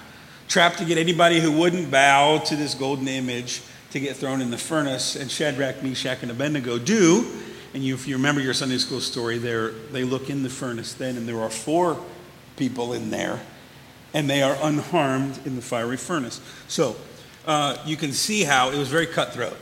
trap 0.48 0.76
to 0.76 0.84
get 0.84 0.98
anybody 0.98 1.40
who 1.40 1.52
wouldn't 1.52 1.90
bow 1.90 2.38
to 2.38 2.56
this 2.56 2.74
golden 2.74 3.06
image 3.06 3.62
to 3.90 4.00
get 4.00 4.16
thrown 4.16 4.40
in 4.40 4.50
the 4.50 4.58
furnace. 4.58 5.14
And 5.14 5.30
shadrach 5.30 5.82
meshach 5.82 6.22
and 6.22 6.30
abednego 6.30 6.78
do. 6.78 7.26
And 7.74 7.84
you, 7.84 7.94
if 7.94 8.08
you 8.08 8.16
remember 8.16 8.40
your 8.40 8.54
sunday 8.54 8.78
school 8.78 9.00
story 9.00 9.38
they 9.38 10.04
look 10.04 10.28
in 10.28 10.42
the 10.42 10.50
furnace 10.50 10.94
then 10.94 11.16
and 11.16 11.28
there 11.28 11.40
are 11.40 11.50
four 11.50 12.02
people 12.56 12.92
in 12.94 13.10
there 13.10 13.40
and 14.12 14.28
they 14.28 14.42
are 14.42 14.56
unharmed 14.62 15.38
in 15.46 15.54
the 15.54 15.62
fiery 15.62 15.96
furnace. 15.96 16.40
So 16.66 16.96
uh, 17.48 17.78
you 17.86 17.96
can 17.96 18.12
see 18.12 18.44
how 18.44 18.70
it 18.70 18.76
was 18.76 18.88
very 18.88 19.06
cutthroat. 19.06 19.56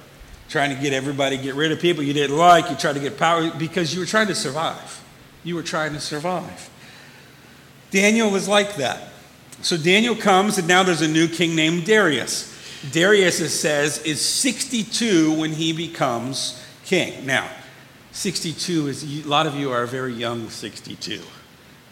Trying 0.48 0.74
to 0.74 0.82
get 0.82 0.92
everybody, 0.92 1.38
get 1.38 1.54
rid 1.54 1.72
of 1.72 1.80
people 1.80 2.02
you 2.02 2.12
didn't 2.12 2.36
like, 2.36 2.68
you 2.68 2.76
tried 2.76 2.94
to 2.94 3.00
get 3.00 3.16
power 3.16 3.50
because 3.56 3.94
you 3.94 4.00
were 4.00 4.06
trying 4.06 4.26
to 4.26 4.34
survive. 4.34 5.02
You 5.44 5.54
were 5.54 5.62
trying 5.62 5.92
to 5.92 6.00
survive. 6.00 6.68
Daniel 7.92 8.30
was 8.30 8.48
like 8.48 8.76
that. 8.76 9.08
So 9.62 9.76
Daniel 9.76 10.16
comes, 10.16 10.58
and 10.58 10.68
now 10.68 10.82
there's 10.82 11.00
a 11.00 11.08
new 11.08 11.28
king 11.28 11.54
named 11.54 11.86
Darius. 11.86 12.52
Darius, 12.92 13.40
it 13.40 13.50
says, 13.50 14.02
is 14.02 14.20
62 14.20 15.38
when 15.38 15.52
he 15.52 15.72
becomes 15.72 16.62
king. 16.84 17.24
Now, 17.24 17.48
62 18.12 18.88
is, 18.88 19.24
a 19.24 19.28
lot 19.28 19.46
of 19.46 19.54
you 19.54 19.70
are 19.70 19.86
very 19.86 20.12
young 20.12 20.48
62, 20.48 21.22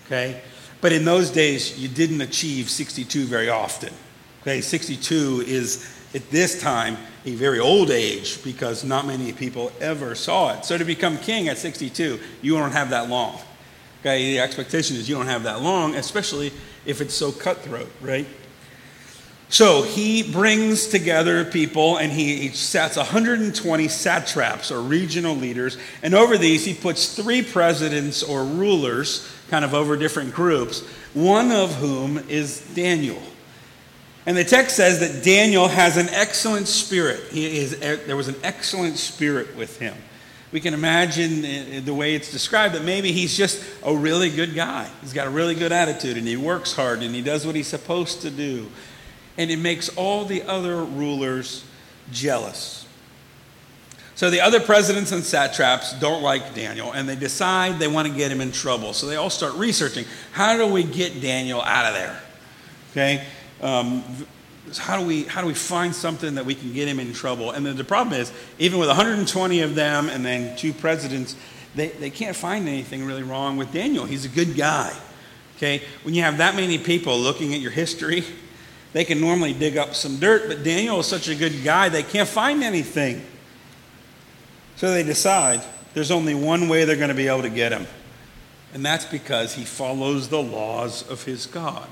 okay? 0.07 0.43
But 0.81 0.93
in 0.93 1.05
those 1.05 1.31
days, 1.31 1.79
you 1.79 1.89
didn't 1.89 2.21
achieve 2.21 2.69
62 2.69 3.25
very 3.25 3.49
often. 3.49 3.93
Okay, 4.45 4.61
62 4.61 5.45
is 5.47 5.91
at 6.15 6.31
this 6.31 6.61
time 6.61 6.99
a 7.25 7.35
very 7.35 7.59
old 7.59 7.91
age 7.91 8.45
because 8.45 8.85
not 8.85 9.07
many 9.07 9.33
people 9.33 9.73
ever 9.81 10.15
saw 10.15 10.53
it. 10.53 10.67
So 10.67 10.77
to 10.77 10.85
become 10.85 11.17
king 11.17 11.49
at 11.49 11.57
62, 11.57 12.21
you 12.43 12.59
don't 12.59 12.73
have 12.73 12.91
that 12.91 13.09
long. 13.09 13.41
Okay, 14.03 14.33
the 14.33 14.41
expectation 14.41 14.97
is 14.97 15.09
you 15.09 15.15
don't 15.15 15.29
have 15.29 15.45
that 15.45 15.63
long, 15.63 15.95
especially 15.95 16.53
if 16.85 17.01
it's 17.01 17.15
so 17.15 17.33
cutthroat, 17.33 17.89
right? 18.03 18.27
So 19.49 19.83
he 19.83 20.23
brings 20.23 20.89
together 20.89 21.47
people 21.47 21.97
and 21.97 22.13
he, 22.13 22.51
sets 22.51 22.99
120 22.99 23.89
satraps 23.89 24.71
or 24.71 24.83
regional 24.83 25.35
leaders. 25.35 25.79
And 26.03 26.15
over 26.15 26.37
these, 26.37 26.67
he 26.67 26.75
puts 26.75 27.17
three 27.17 27.41
presidents 27.41 28.23
or 28.23 28.45
rulers 28.45 29.27
kind 29.49 29.65
of 29.65 29.73
over 29.73 29.97
different 29.97 30.35
groups, 30.35 30.83
one 31.15 31.51
of 31.51 31.75
whom 31.77 32.19
is 32.29 32.61
Daniel. 32.75 33.23
And 34.27 34.37
the 34.37 34.45
text 34.45 34.77
says 34.77 35.01
that 35.01 35.23
Daniel 35.23 35.69
has 35.69 35.97
an 35.97 36.09
excellent 36.09 36.67
spirit. 36.67 37.31
He 37.31 37.59
is, 37.59 37.79
there 37.79 38.17
was 38.17 38.29
an 38.29 38.37
excellent 38.43 38.97
spirit 38.97 39.55
with 39.55 39.79
him. 39.79 39.95
We 40.51 40.61
can 40.61 40.73
imagine 40.73 41.85
the 41.85 41.93
way 41.93 42.15
it's 42.15 42.31
described 42.31 42.75
that 42.75 42.85
maybe 42.85 43.11
he's 43.13 43.37
just 43.37 43.63
a 43.83 43.95
really 43.95 44.31
good 44.31 44.55
guy. 44.55 44.89
He's 45.01 45.13
got 45.13 45.27
a 45.27 45.31
really 45.31 45.57
good 45.57 45.73
attitude 45.73 46.17
and 46.17 46.27
he 46.27 46.37
works 46.37 46.73
hard 46.73 47.03
and 47.03 47.15
he 47.15 47.23
does 47.23 47.45
what 47.45 47.57
he's 47.57 47.67
supposed 47.67 48.23
to 48.23 48.31
do. 48.31 48.71
And 49.37 49.51
it 49.51 49.59
makes 49.59 49.89
all 49.97 50.25
the 50.25 50.45
other 50.45 50.85
rulers 50.85 51.65
jealous. 52.13 52.87
So 54.15 54.31
the 54.31 54.41
other 54.43 54.61
presidents 54.61 55.11
and 55.11 55.25
satraps 55.25 55.93
don't 55.99 56.23
like 56.23 56.55
Daniel 56.55 56.93
and 56.93 57.09
they 57.09 57.17
decide 57.17 57.81
they 57.81 57.89
want 57.89 58.07
to 58.07 58.15
get 58.15 58.31
him 58.31 58.41
in 58.41 58.53
trouble. 58.53 58.93
So 58.93 59.07
they 59.09 59.17
all 59.17 59.31
start 59.31 59.55
researching 59.55 60.05
how 60.31 60.57
do 60.57 60.73
we 60.73 60.85
get 60.85 61.21
Daniel 61.21 61.61
out 61.63 61.87
of 61.87 61.95
there? 61.95 62.21
Okay? 62.93 63.27
Um, 63.61 64.05
how 64.79 64.99
do 64.99 65.07
we 65.07 65.25
how 65.25 65.41
do 65.41 65.47
we 65.47 65.55
find 65.55 65.95
something 65.95 66.35
that 66.35 66.47
we 66.47 66.55
can 66.55 66.73
get 66.73 66.89
him 66.89 66.99
in 66.99 67.13
trouble? 67.13 67.51
And 67.51 67.65
then 67.65 67.77
the 67.77 67.85
problem 67.85 68.19
is, 68.19 68.33
even 68.59 68.79
with 68.79 68.89
120 68.89 69.61
of 69.61 69.75
them 69.75 70.09
and 70.09 70.25
then 70.25 70.57
two 70.57 70.73
presidents, 70.73 71.37
they, 71.75 71.89
they 71.89 72.11
can't 72.11 72.37
find 72.37 72.69
anything 72.69 73.05
really 73.05 73.23
wrong 73.23 73.57
with 73.57 73.73
Daniel. 73.73 74.05
He's 74.05 74.25
a 74.25 74.29
good 74.29 74.57
guy. 74.57 74.95
Okay, 75.57 75.83
when 76.03 76.15
you 76.15 76.23
have 76.23 76.39
that 76.39 76.57
many 76.57 76.79
people 76.79 77.19
looking 77.19 77.55
at 77.55 77.61
your 77.61 77.71
history, 77.71 78.25
they 78.93 79.05
can 79.05 79.21
normally 79.21 79.53
dig 79.53 79.77
up 79.77 79.95
some 79.95 80.19
dirt, 80.19 80.49
but 80.49 80.65
Daniel 80.65 81.01
is 81.01 81.07
such 81.07 81.29
a 81.29 81.35
good 81.35 81.63
guy 81.63 81.89
they 81.89 82.03
can't 82.03 82.29
find 82.29 82.63
anything. 82.63 83.25
So 84.77 84.91
they 84.91 85.05
decide 85.05 85.63
there's 85.95 86.11
only 86.11 86.35
one 86.35 86.69
way 86.69 86.85
they're 86.85 86.97
going 86.97 87.09
to 87.09 87.15
be 87.15 87.29
able 87.29 87.43
to 87.43 87.51
get 87.51 87.71
him, 87.71 87.87
and 88.73 88.85
that's 88.85 89.05
because 89.05 89.55
he 89.55 89.65
follows 89.65 90.29
the 90.29 90.43
laws 90.43 91.09
of 91.09 91.25
his 91.25 91.47
God. 91.47 91.89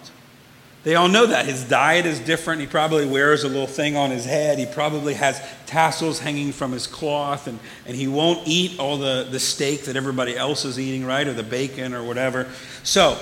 They 0.85 0.97
all 0.97 1.09
know 1.09 1.27
that. 1.27 1.47
His 1.47 1.63
diet 1.65 2.07
is 2.07 2.19
different. 2.19 2.61
He 2.61 2.67
probably 2.67 3.07
wears 3.07 3.45
a 3.45 3.49
little 3.49 3.69
thing 3.69 3.97
on 3.97 4.11
his 4.11 4.25
head. 4.25 4.59
He 4.59 4.67
probably 4.67 5.15
has 5.15 5.41
tassels 5.67 6.19
hanging 6.19 6.51
from 6.51 6.73
his 6.73 6.89
cloth, 6.89 7.47
and, 7.47 7.61
and 7.87 7.95
he 7.95 8.09
won't 8.09 8.47
eat 8.47 8.81
all 8.81 8.99
the, 8.99 9.29
the 9.31 9.39
steak 9.39 9.85
that 9.85 9.95
everybody 9.95 10.37
else 10.37 10.65
is 10.65 10.81
eating, 10.81 11.05
right? 11.05 11.27
Or 11.27 11.35
the 11.35 11.45
bacon 11.45 11.95
or 11.95 12.03
whatever. 12.03 12.49
So 12.83 13.17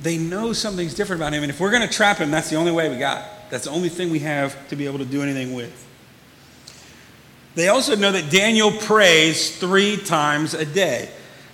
they 0.00 0.16
know 0.16 0.54
something's 0.54 0.94
different 0.94 1.20
about 1.20 1.34
him. 1.34 1.42
And 1.42 1.50
if 1.50 1.60
we're 1.60 1.70
going 1.70 1.86
to 1.86 1.94
trap 1.94 2.18
him, 2.18 2.30
that's 2.30 2.48
the 2.48 2.56
only 2.56 2.72
way 2.72 2.88
we 2.88 2.96
got. 2.96 3.50
That's 3.50 3.64
the 3.64 3.70
only 3.70 3.90
thing 3.90 4.10
we 4.10 4.20
have 4.20 4.68
to 4.68 4.76
be 4.76 4.86
able 4.86 4.98
to 4.98 5.04
do 5.04 5.22
anything 5.22 5.52
with. 5.52 5.82
They 7.54 7.68
also 7.68 7.94
know 7.94 8.10
that 8.12 8.30
Daniel 8.30 8.72
prays 8.72 9.56
three 9.56 9.98
times 9.98 10.54
a 10.54 10.64
day. 10.64 11.10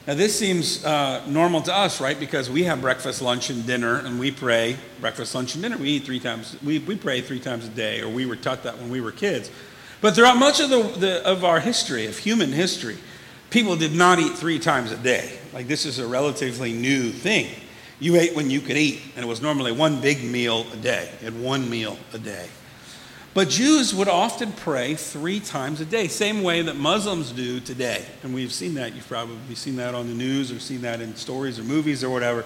Now, 0.06 0.14
this 0.14 0.38
seems 0.38 0.82
uh, 0.84 1.22
normal 1.26 1.60
to 1.62 1.76
us, 1.76 2.00
right? 2.00 2.18
Because 2.18 2.48
we 2.48 2.64
have 2.64 2.80
breakfast, 2.80 3.20
lunch, 3.20 3.50
and 3.50 3.66
dinner, 3.66 3.96
and 3.96 4.18
we 4.18 4.30
pray 4.30 4.76
breakfast, 5.00 5.34
lunch, 5.34 5.54
and 5.54 5.62
dinner. 5.62 5.76
We 5.76 5.90
eat 5.90 6.04
three 6.04 6.20
times, 6.20 6.56
we, 6.64 6.78
we 6.78 6.96
pray 6.96 7.20
three 7.20 7.38
times 7.38 7.66
a 7.66 7.70
day, 7.70 8.00
or 8.00 8.08
we 8.08 8.24
were 8.24 8.36
taught 8.36 8.62
that 8.62 8.78
when 8.78 8.88
we 8.88 9.02
were 9.02 9.12
kids. 9.12 9.50
But 10.00 10.14
throughout 10.14 10.38
much 10.38 10.58
of, 10.60 10.70
the, 10.70 10.82
the, 10.98 11.26
of 11.26 11.44
our 11.44 11.60
history, 11.60 12.06
of 12.06 12.16
human 12.16 12.50
history, 12.50 12.96
people 13.50 13.76
did 13.76 13.92
not 13.92 14.18
eat 14.18 14.32
three 14.32 14.58
times 14.58 14.90
a 14.90 14.96
day. 14.96 15.38
Like, 15.52 15.68
this 15.68 15.84
is 15.84 15.98
a 15.98 16.06
relatively 16.06 16.72
new 16.72 17.10
thing. 17.10 17.54
You 17.98 18.16
ate 18.16 18.34
when 18.34 18.48
you 18.48 18.62
could 18.62 18.78
eat, 18.78 19.02
and 19.14 19.24
it 19.24 19.28
was 19.28 19.42
normally 19.42 19.72
one 19.72 20.00
big 20.00 20.24
meal 20.24 20.66
a 20.72 20.76
day, 20.76 21.10
and 21.22 21.44
one 21.44 21.68
meal 21.68 21.98
a 22.14 22.18
day. 22.18 22.48
But 23.32 23.48
Jews 23.48 23.94
would 23.94 24.08
often 24.08 24.50
pray 24.52 24.96
three 24.96 25.38
times 25.38 25.80
a 25.80 25.84
day, 25.84 26.08
same 26.08 26.42
way 26.42 26.62
that 26.62 26.74
Muslims 26.74 27.30
do 27.30 27.60
today. 27.60 28.04
And 28.24 28.34
we've 28.34 28.52
seen 28.52 28.74
that. 28.74 28.94
You've 28.94 29.06
probably 29.06 29.54
seen 29.54 29.76
that 29.76 29.94
on 29.94 30.08
the 30.08 30.14
news 30.14 30.50
or 30.50 30.58
seen 30.58 30.80
that 30.80 31.00
in 31.00 31.14
stories 31.14 31.58
or 31.58 31.62
movies 31.62 32.02
or 32.02 32.10
whatever. 32.10 32.44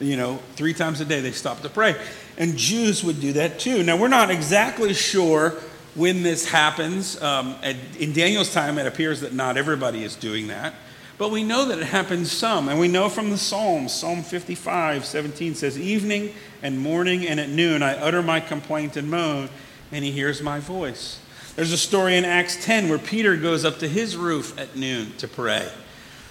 You 0.00 0.18
know, 0.18 0.38
three 0.54 0.74
times 0.74 1.00
a 1.00 1.06
day 1.06 1.20
they 1.20 1.32
stop 1.32 1.62
to 1.62 1.70
pray. 1.70 1.96
And 2.36 2.58
Jews 2.58 3.02
would 3.02 3.20
do 3.20 3.32
that 3.34 3.58
too. 3.58 3.82
Now, 3.82 3.96
we're 3.96 4.08
not 4.08 4.30
exactly 4.30 4.92
sure 4.92 5.54
when 5.94 6.22
this 6.22 6.46
happens. 6.46 7.20
Um, 7.22 7.56
in 7.98 8.12
Daniel's 8.12 8.52
time, 8.52 8.76
it 8.76 8.86
appears 8.86 9.22
that 9.22 9.32
not 9.32 9.56
everybody 9.56 10.04
is 10.04 10.14
doing 10.14 10.48
that. 10.48 10.74
But 11.16 11.30
we 11.30 11.42
know 11.42 11.64
that 11.64 11.78
it 11.78 11.86
happens 11.86 12.30
some. 12.30 12.68
And 12.68 12.78
we 12.78 12.86
know 12.86 13.08
from 13.08 13.30
the 13.30 13.38
Psalms, 13.38 13.94
Psalm 13.94 14.22
55, 14.22 15.06
17 15.06 15.54
says, 15.54 15.78
Evening 15.78 16.34
and 16.62 16.78
morning 16.78 17.26
and 17.26 17.40
at 17.40 17.48
noon 17.48 17.82
I 17.82 17.96
utter 17.96 18.22
my 18.22 18.40
complaint 18.40 18.96
and 18.96 19.10
moan 19.10 19.48
and 19.92 20.04
he 20.04 20.10
hears 20.10 20.42
my 20.42 20.60
voice. 20.60 21.20
There's 21.56 21.72
a 21.72 21.78
story 21.78 22.16
in 22.16 22.24
Acts 22.24 22.64
10 22.64 22.88
where 22.88 22.98
Peter 22.98 23.36
goes 23.36 23.64
up 23.64 23.78
to 23.80 23.88
his 23.88 24.16
roof 24.16 24.56
at 24.58 24.76
noon 24.76 25.12
to 25.18 25.26
pray. 25.26 25.68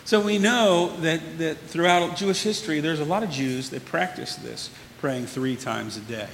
So 0.05 0.21
we 0.21 0.37
know 0.37 0.95
that, 1.01 1.37
that 1.39 1.59
throughout 1.59 2.15
Jewish 2.15 2.41
history, 2.41 2.79
there's 2.79 3.01
a 3.01 3.05
lot 3.05 3.23
of 3.23 3.29
Jews 3.29 3.69
that 3.71 3.83
practice 3.83 4.35
this, 4.35 4.69
praying 5.01 5.25
three 5.25 5.57
times 5.57 5.97
a 5.97 5.99
day. 5.99 6.29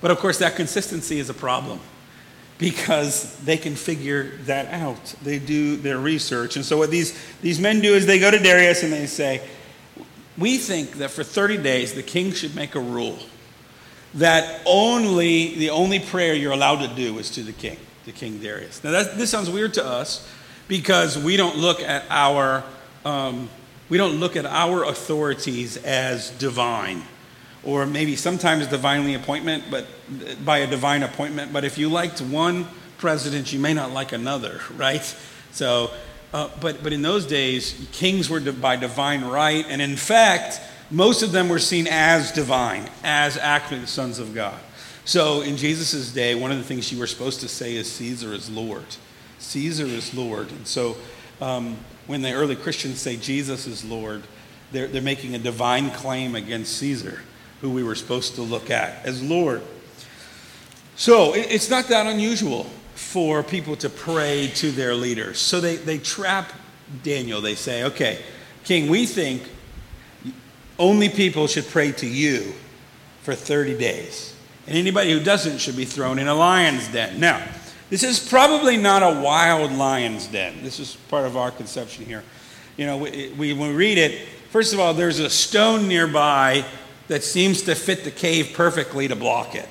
But 0.00 0.10
of 0.10 0.18
course, 0.18 0.38
that 0.38 0.56
consistency 0.56 1.20
is 1.20 1.30
a 1.30 1.34
problem 1.34 1.78
because 2.58 3.36
they 3.44 3.56
can 3.56 3.76
figure 3.76 4.38
that 4.46 4.66
out. 4.72 5.14
They 5.22 5.38
do 5.38 5.76
their 5.76 5.98
research. 5.98 6.56
And 6.56 6.64
so, 6.64 6.76
what 6.76 6.90
these, 6.90 7.16
these 7.42 7.60
men 7.60 7.80
do 7.80 7.94
is 7.94 8.06
they 8.06 8.18
go 8.18 8.30
to 8.30 8.38
Darius 8.38 8.82
and 8.82 8.92
they 8.92 9.06
say, 9.06 9.46
We 10.36 10.58
think 10.58 10.94
that 10.94 11.10
for 11.10 11.22
30 11.22 11.58
days 11.58 11.94
the 11.94 12.02
king 12.02 12.32
should 12.32 12.56
make 12.56 12.74
a 12.74 12.80
rule 12.80 13.18
that 14.16 14.62
only 14.64 15.54
the 15.56 15.70
only 15.70 16.00
prayer 16.00 16.34
you're 16.34 16.52
allowed 16.52 16.86
to 16.86 16.94
do 16.94 17.18
is 17.18 17.30
to 17.30 17.42
the 17.42 17.52
king. 17.52 17.78
the 18.04 18.12
King 18.12 18.38
Darius. 18.38 18.82
Now, 18.82 18.92
that, 18.92 19.18
this 19.18 19.30
sounds 19.30 19.50
weird 19.50 19.74
to 19.74 19.84
us 19.84 20.26
because 20.68 21.18
we 21.18 21.36
don't 21.36 21.56
look 21.56 21.80
at 21.80 22.04
our 22.08 22.64
um, 23.04 23.48
we 23.88 23.98
don't 23.98 24.18
look 24.18 24.34
at 24.34 24.46
our 24.46 24.84
authorities 24.84 25.76
as 25.76 26.30
divine, 26.30 27.02
or 27.62 27.86
maybe 27.86 28.16
sometimes 28.16 28.66
divinely 28.66 29.14
appointment, 29.14 29.64
but 29.70 29.86
by 30.44 30.58
a 30.58 30.66
divine 30.66 31.04
appointment. 31.04 31.52
But 31.52 31.64
if 31.64 31.78
you 31.78 31.88
liked 31.88 32.20
one 32.20 32.66
president, 32.98 33.52
you 33.52 33.60
may 33.60 33.74
not 33.74 33.92
like 33.92 34.10
another, 34.10 34.60
right? 34.76 35.04
So, 35.52 35.90
uh, 36.32 36.48
but 36.60 36.82
but 36.82 36.92
in 36.92 37.02
those 37.02 37.26
days, 37.26 37.88
kings 37.92 38.28
were 38.28 38.40
by 38.40 38.76
divine 38.76 39.24
right, 39.24 39.64
and 39.68 39.80
in 39.80 39.96
fact, 39.96 40.60
most 40.90 41.22
of 41.22 41.32
them 41.32 41.48
were 41.48 41.58
seen 41.58 41.86
as 41.88 42.32
divine, 42.32 42.88
as 43.02 43.36
actually 43.36 43.80
the 43.80 43.86
sons 43.86 44.18
of 44.18 44.34
God. 44.34 44.58
So 45.04 45.42
in 45.42 45.56
Jesus' 45.56 46.12
day, 46.12 46.34
one 46.34 46.50
of 46.50 46.58
the 46.58 46.64
things 46.64 46.92
you 46.92 46.98
were 46.98 47.06
supposed 47.06 47.40
to 47.40 47.48
say 47.48 47.76
is 47.76 47.90
Caesar 47.92 48.32
is 48.32 48.50
Lord. 48.50 48.84
Caesar 49.38 49.86
is 49.86 50.14
Lord. 50.14 50.50
And 50.50 50.66
so 50.66 50.96
um, 51.40 51.76
when 52.06 52.22
the 52.22 52.32
early 52.32 52.56
Christians 52.56 53.00
say 53.00 53.16
Jesus 53.16 53.66
is 53.66 53.84
Lord, 53.84 54.22
they're, 54.72 54.88
they're 54.88 55.02
making 55.02 55.34
a 55.34 55.38
divine 55.38 55.90
claim 55.90 56.34
against 56.34 56.76
Caesar, 56.78 57.22
who 57.60 57.70
we 57.70 57.82
were 57.82 57.94
supposed 57.94 58.34
to 58.36 58.42
look 58.42 58.70
at 58.70 59.06
as 59.06 59.22
Lord. 59.22 59.62
So 60.96 61.34
it, 61.34 61.48
it's 61.50 61.70
not 61.70 61.88
that 61.88 62.06
unusual 62.06 62.64
for 62.94 63.42
people 63.42 63.76
to 63.76 63.90
pray 63.90 64.50
to 64.56 64.70
their 64.72 64.94
leaders. 64.94 65.38
So 65.38 65.60
they, 65.60 65.76
they 65.76 65.98
trap 65.98 66.52
Daniel. 67.02 67.40
They 67.40 67.54
say, 67.54 67.84
okay, 67.84 68.22
King, 68.64 68.88
we 68.88 69.06
think 69.06 69.42
only 70.78 71.08
people 71.08 71.46
should 71.46 71.66
pray 71.66 71.92
to 71.92 72.06
you 72.06 72.52
for 73.22 73.34
30 73.34 73.76
days. 73.78 74.34
And 74.66 74.76
anybody 74.76 75.12
who 75.12 75.20
doesn't 75.20 75.58
should 75.58 75.76
be 75.76 75.84
thrown 75.84 76.18
in 76.18 76.28
a 76.28 76.34
lion's 76.34 76.88
den. 76.88 77.20
Now, 77.20 77.46
this 77.88 78.02
is 78.02 78.18
probably 78.18 78.76
not 78.76 79.02
a 79.02 79.20
wild 79.20 79.72
lion's 79.72 80.26
den. 80.26 80.62
This 80.62 80.80
is 80.80 80.96
part 81.08 81.24
of 81.24 81.36
our 81.36 81.50
conception 81.50 82.04
here. 82.04 82.24
You 82.76 82.86
know, 82.86 82.98
we, 82.98 83.32
we, 83.38 83.52
when 83.52 83.70
we 83.70 83.76
read 83.76 83.98
it, 83.98 84.26
first 84.50 84.74
of 84.74 84.80
all, 84.80 84.92
there's 84.92 85.20
a 85.20 85.30
stone 85.30 85.88
nearby 85.88 86.64
that 87.08 87.22
seems 87.22 87.62
to 87.62 87.74
fit 87.74 88.04
the 88.04 88.10
cave 88.10 88.52
perfectly 88.54 89.06
to 89.08 89.14
block 89.16 89.54
it, 89.54 89.68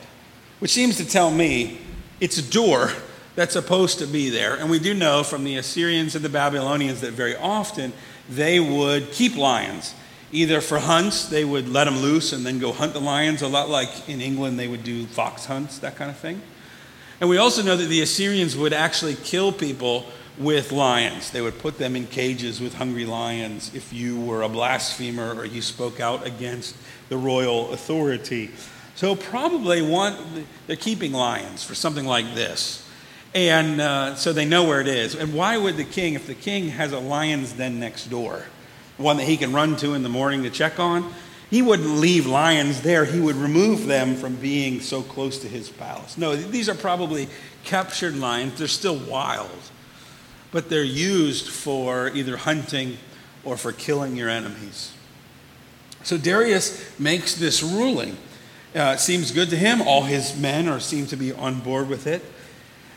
which 0.59 0.71
seems 0.71 0.97
to 0.97 1.05
tell 1.05 1.29
me 1.29 1.79
it's 2.21 2.37
a 2.37 2.51
door 2.51 2.89
that's 3.35 3.53
supposed 3.53 3.99
to 3.99 4.07
be 4.07 4.29
there. 4.29 4.55
And 4.55 4.69
we 4.69 4.79
do 4.79 4.93
know 4.93 5.23
from 5.23 5.43
the 5.43 5.57
Assyrians 5.57 6.15
and 6.15 6.23
the 6.23 6.29
Babylonians 6.29 7.01
that 7.01 7.11
very 7.11 7.35
often 7.35 7.91
they 8.29 8.59
would 8.61 9.11
keep 9.11 9.35
lions 9.35 9.93
either 10.31 10.61
for 10.61 10.79
hunts, 10.79 11.27
they 11.27 11.45
would 11.45 11.69
let 11.69 11.85
them 11.85 11.97
loose 11.97 12.33
and 12.33 12.45
then 12.45 12.59
go 12.59 12.71
hunt 12.71 12.93
the 12.93 12.99
lions, 12.99 13.41
a 13.41 13.47
lot 13.47 13.69
like 13.69 14.09
in 14.09 14.21
England 14.21 14.59
they 14.59 14.67
would 14.67 14.83
do 14.83 15.05
fox 15.05 15.45
hunts, 15.45 15.79
that 15.79 15.95
kind 15.95 16.09
of 16.09 16.17
thing. 16.17 16.41
And 17.21 17.29
we 17.29 17.37
also 17.37 17.63
know 17.63 17.77
that 17.77 17.85
the 17.85 18.01
Assyrians 18.01 18.57
would 18.57 18.73
actually 18.73 19.15
kill 19.15 19.51
people 19.51 20.05
with 20.37 20.71
lions. 20.71 21.31
They 21.31 21.41
would 21.41 21.59
put 21.59 21.77
them 21.77 21.95
in 21.95 22.07
cages 22.07 22.59
with 22.59 22.73
hungry 22.73 23.05
lions 23.05 23.73
if 23.73 23.93
you 23.93 24.19
were 24.19 24.41
a 24.41 24.49
blasphemer 24.49 25.33
or 25.33 25.45
you 25.45 25.61
spoke 25.61 25.99
out 25.99 26.25
against 26.25 26.75
the 27.07 27.17
royal 27.17 27.71
authority. 27.71 28.51
So, 28.95 29.15
probably 29.15 29.81
one, 29.81 30.45
they're 30.67 30.75
keeping 30.75 31.13
lions 31.13 31.63
for 31.63 31.75
something 31.75 32.05
like 32.05 32.33
this. 32.35 32.81
And 33.33 33.81
uh, 33.81 34.15
so 34.15 34.31
they 34.31 34.45
know 34.45 34.63
where 34.63 34.79
it 34.79 34.87
is. 34.87 35.13
And 35.13 35.33
why 35.33 35.57
would 35.57 35.75
the 35.75 35.83
king, 35.83 36.13
if 36.13 36.25
the 36.25 36.35
king 36.35 36.69
has 36.69 36.93
a 36.93 36.99
lion's 36.99 37.51
den 37.53 37.79
next 37.79 38.05
door, 38.05 38.45
one 38.97 39.17
that 39.17 39.25
he 39.25 39.37
can 39.37 39.53
run 39.53 39.75
to 39.77 39.93
in 39.93 40.03
the 40.03 40.09
morning 40.09 40.43
to 40.43 40.49
check 40.49 40.79
on, 40.79 41.13
he 41.49 41.61
wouldn't 41.61 41.97
leave 41.97 42.25
lions 42.25 42.81
there. 42.81 43.05
He 43.05 43.19
would 43.19 43.35
remove 43.35 43.85
them 43.85 44.15
from 44.15 44.35
being 44.35 44.81
so 44.81 45.01
close 45.01 45.37
to 45.39 45.47
his 45.47 45.69
palace. 45.69 46.17
No, 46.17 46.35
these 46.35 46.69
are 46.69 46.75
probably 46.75 47.27
captured 47.63 48.15
lions. 48.15 48.57
They're 48.57 48.67
still 48.67 48.97
wild, 48.97 49.49
but 50.51 50.69
they're 50.69 50.83
used 50.83 51.49
for 51.49 52.09
either 52.09 52.37
hunting 52.37 52.97
or 53.43 53.57
for 53.57 53.71
killing 53.71 54.15
your 54.15 54.29
enemies. 54.29 54.91
So 56.03 56.17
Darius 56.17 56.99
makes 56.99 57.35
this 57.35 57.63
ruling. 57.63 58.17
Uh, 58.75 58.93
it 58.95 58.99
seems 58.99 59.31
good 59.31 59.49
to 59.51 59.55
him. 59.55 59.81
All 59.81 60.03
his 60.03 60.37
men 60.37 60.67
are 60.67 60.79
seem 60.79 61.05
to 61.07 61.15
be 61.15 61.31
on 61.31 61.61
board 61.61 61.87
with 61.87 62.07
it. 62.07 62.23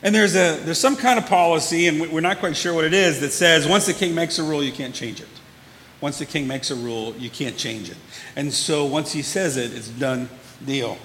And 0.01 0.13
there's, 0.13 0.35
a, 0.35 0.59
there's 0.63 0.79
some 0.79 0.95
kind 0.95 1.19
of 1.19 1.25
policy, 1.25 1.87
and 1.87 2.11
we're 2.11 2.21
not 2.21 2.39
quite 2.39 2.55
sure 2.55 2.73
what 2.73 2.85
it 2.85 2.93
is, 2.93 3.19
that 3.19 3.31
says 3.31 3.67
once 3.67 3.85
the 3.85 3.93
king 3.93 4.15
makes 4.15 4.39
a 4.39 4.43
rule, 4.43 4.63
you 4.63 4.71
can't 4.71 4.95
change 4.95 5.21
it. 5.21 5.27
Once 6.01 6.19
the 6.19 6.25
king 6.25 6.47
makes 6.47 6.71
a 6.71 6.75
rule, 6.75 7.13
you 7.17 7.29
can't 7.29 7.57
change 7.57 7.89
it. 7.89 7.97
And 8.35 8.53
so 8.53 8.85
once 8.85 9.11
he 9.11 9.21
says 9.21 9.57
it, 9.57 9.73
it's 9.73 9.89
done 9.89 10.29
deal. 10.65 10.97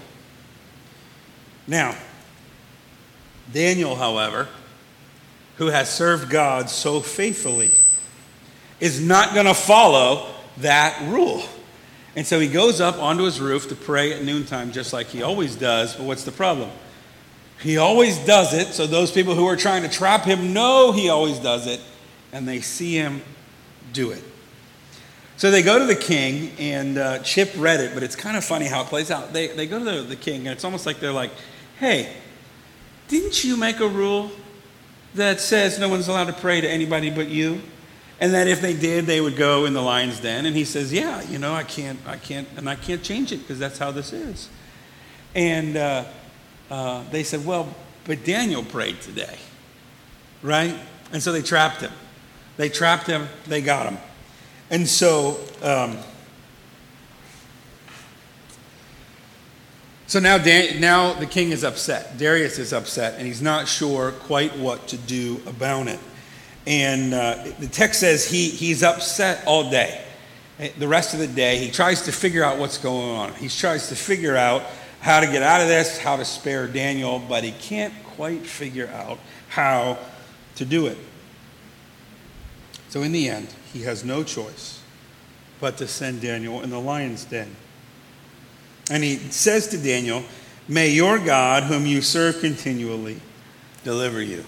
Now, 1.66 1.96
Daniel, 3.52 3.96
however, 3.96 4.48
who 5.56 5.66
has 5.66 5.90
served 5.90 6.30
God 6.30 6.70
so 6.70 7.00
faithfully, 7.00 7.70
is 8.80 9.00
not 9.00 9.34
going 9.34 9.46
to 9.46 9.54
follow 9.54 10.32
that 10.58 11.00
rule. 11.08 11.42
And 12.16 12.26
so 12.26 12.38
he 12.38 12.48
goes 12.48 12.80
up 12.80 12.98
onto 13.00 13.24
his 13.24 13.40
roof 13.40 13.68
to 13.68 13.74
pray 13.74 14.12
at 14.12 14.22
noontime, 14.22 14.72
just 14.72 14.92
like 14.92 15.08
he 15.08 15.22
always 15.22 15.56
does. 15.56 15.96
But 15.96 16.04
what's 16.04 16.24
the 16.24 16.32
problem? 16.32 16.70
He 17.60 17.78
always 17.78 18.18
does 18.18 18.52
it, 18.52 18.68
so 18.68 18.86
those 18.86 19.10
people 19.10 19.34
who 19.34 19.46
are 19.46 19.56
trying 19.56 19.82
to 19.82 19.88
trap 19.88 20.24
him 20.24 20.52
know 20.52 20.92
he 20.92 21.08
always 21.08 21.38
does 21.38 21.66
it, 21.66 21.80
and 22.32 22.46
they 22.46 22.60
see 22.60 22.94
him 22.94 23.22
do 23.92 24.10
it. 24.10 24.22
So 25.36 25.50
they 25.50 25.62
go 25.62 25.78
to 25.78 25.84
the 25.84 25.96
king, 25.96 26.52
and 26.58 26.96
uh, 26.96 27.18
Chip 27.18 27.52
read 27.56 27.80
it, 27.80 27.92
but 27.92 28.02
it's 28.02 28.14
kind 28.14 28.36
of 28.36 28.44
funny 28.44 28.66
how 28.66 28.82
it 28.82 28.86
plays 28.86 29.10
out. 29.10 29.32
They, 29.32 29.48
they 29.48 29.66
go 29.66 29.78
to 29.78 29.84
the, 29.84 30.02
the 30.02 30.16
king, 30.16 30.40
and 30.40 30.48
it's 30.48 30.64
almost 30.64 30.86
like 30.86 31.00
they're 31.00 31.12
like, 31.12 31.32
hey, 31.78 32.14
didn't 33.08 33.42
you 33.42 33.56
make 33.56 33.80
a 33.80 33.88
rule 33.88 34.30
that 35.14 35.40
says 35.40 35.78
no 35.78 35.88
one's 35.88 36.08
allowed 36.08 36.26
to 36.26 36.32
pray 36.32 36.60
to 36.60 36.68
anybody 36.68 37.10
but 37.10 37.28
you? 37.28 37.60
And 38.20 38.32
that 38.32 38.46
if 38.46 38.60
they 38.60 38.74
did, 38.74 39.06
they 39.06 39.20
would 39.20 39.36
go 39.36 39.64
in 39.64 39.74
the 39.74 39.82
lion's 39.82 40.20
den. 40.20 40.46
And 40.46 40.54
he 40.54 40.64
says, 40.64 40.92
yeah, 40.92 41.22
you 41.22 41.38
know, 41.38 41.52
I 41.52 41.64
can't, 41.64 41.98
I 42.06 42.16
can't, 42.16 42.46
and 42.56 42.68
I 42.70 42.76
can't 42.76 43.02
change 43.02 43.32
it 43.32 43.38
because 43.38 43.58
that's 43.58 43.78
how 43.78 43.90
this 43.90 44.12
is. 44.12 44.48
And 45.34 45.76
uh, 45.76 46.04
uh, 46.70 47.02
they 47.10 47.24
said, 47.24 47.44
well, 47.44 47.74
but 48.04 48.24
Daniel 48.24 48.62
prayed 48.62 49.00
today, 49.00 49.36
right? 50.42 50.74
And 51.12 51.20
so 51.20 51.32
they 51.32 51.42
trapped 51.42 51.80
him. 51.80 51.92
They 52.56 52.68
trapped 52.68 53.08
him, 53.08 53.28
they 53.46 53.60
got 53.60 53.90
him. 53.90 53.98
And 54.70 54.88
so, 54.88 55.38
um, 55.62 55.98
so 60.06 60.20
now, 60.20 60.38
Dan, 60.38 60.80
now 60.80 61.12
the 61.14 61.26
king 61.26 61.50
is 61.50 61.64
upset. 61.64 62.16
Darius 62.18 62.58
is 62.58 62.72
upset, 62.72 63.14
and 63.18 63.26
he's 63.26 63.42
not 63.42 63.68
sure 63.68 64.12
quite 64.12 64.56
what 64.56 64.88
to 64.88 64.96
do 64.96 65.40
about 65.46 65.88
it. 65.88 66.00
And 66.66 67.12
uh, 67.12 67.44
the 67.58 67.66
text 67.66 68.00
says 68.00 68.28
he, 68.28 68.48
he's 68.48 68.82
upset 68.82 69.44
all 69.46 69.70
day. 69.70 70.00
Eh, 70.58 70.70
the 70.78 70.88
rest 70.88 71.12
of 71.12 71.20
the 71.20 71.26
day, 71.26 71.58
he 71.58 71.70
tries 71.70 72.02
to 72.02 72.12
figure 72.12 72.42
out 72.42 72.58
what's 72.58 72.78
going 72.78 73.10
on. 73.10 73.34
He 73.34 73.48
tries 73.48 73.88
to 73.88 73.96
figure 73.96 74.36
out 74.36 74.62
how 75.00 75.20
to 75.20 75.26
get 75.26 75.42
out 75.42 75.60
of 75.60 75.68
this, 75.68 75.98
how 75.98 76.16
to 76.16 76.24
spare 76.24 76.66
Daniel, 76.66 77.18
but 77.18 77.44
he 77.44 77.52
can't 77.52 77.92
quite 78.04 78.46
figure 78.46 78.88
out 78.88 79.18
how 79.48 79.98
to 80.56 80.64
do 80.64 80.86
it. 80.86 80.96
So, 82.94 83.02
in 83.02 83.10
the 83.10 83.28
end, 83.28 83.48
he 83.72 83.82
has 83.82 84.04
no 84.04 84.22
choice 84.22 84.80
but 85.58 85.78
to 85.78 85.88
send 85.88 86.20
Daniel 86.20 86.62
in 86.62 86.70
the 86.70 86.78
lion's 86.78 87.24
den. 87.24 87.56
And 88.88 89.02
he 89.02 89.16
says 89.16 89.66
to 89.70 89.78
Daniel, 89.78 90.22
May 90.68 90.90
your 90.90 91.18
God, 91.18 91.64
whom 91.64 91.86
you 91.86 92.00
serve 92.02 92.38
continually, 92.38 93.20
deliver 93.82 94.22
you. 94.22 94.44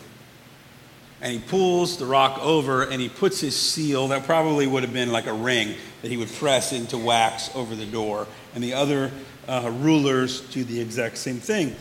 And 1.21 1.33
he 1.33 1.39
pulls 1.41 1.97
the 1.97 2.07
rock 2.07 2.39
over 2.41 2.85
and 2.85 3.03
he 3.03 3.09
puts 3.09 3.41
his 3.41 3.57
seal, 3.57 4.07
that 4.07 4.27
probably 4.27 4.69
would 4.69 4.85
have 4.85 4.93
been 4.93 5.11
like 5.11 5.27
a 5.27 5.33
ring 5.33 5.75
that 6.03 6.13
he 6.13 6.17
would 6.17 6.33
press 6.35 6.73
into 6.73 6.99
wax 6.99 7.51
over 7.57 7.75
the 7.75 7.87
door. 7.87 8.29
And 8.55 8.63
the 8.63 8.75
other 8.75 9.11
uh, 9.49 9.73
rulers 9.81 10.43
do 10.53 10.63
the 10.63 10.81
exact 10.81 11.19
same 11.19 11.41
thing. 11.41 11.75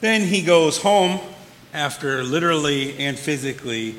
Then 0.00 0.22
he 0.22 0.40
goes 0.40 0.80
home 0.80 1.20
after 1.74 2.22
literally 2.24 2.96
and 2.96 3.18
physically 3.18 3.96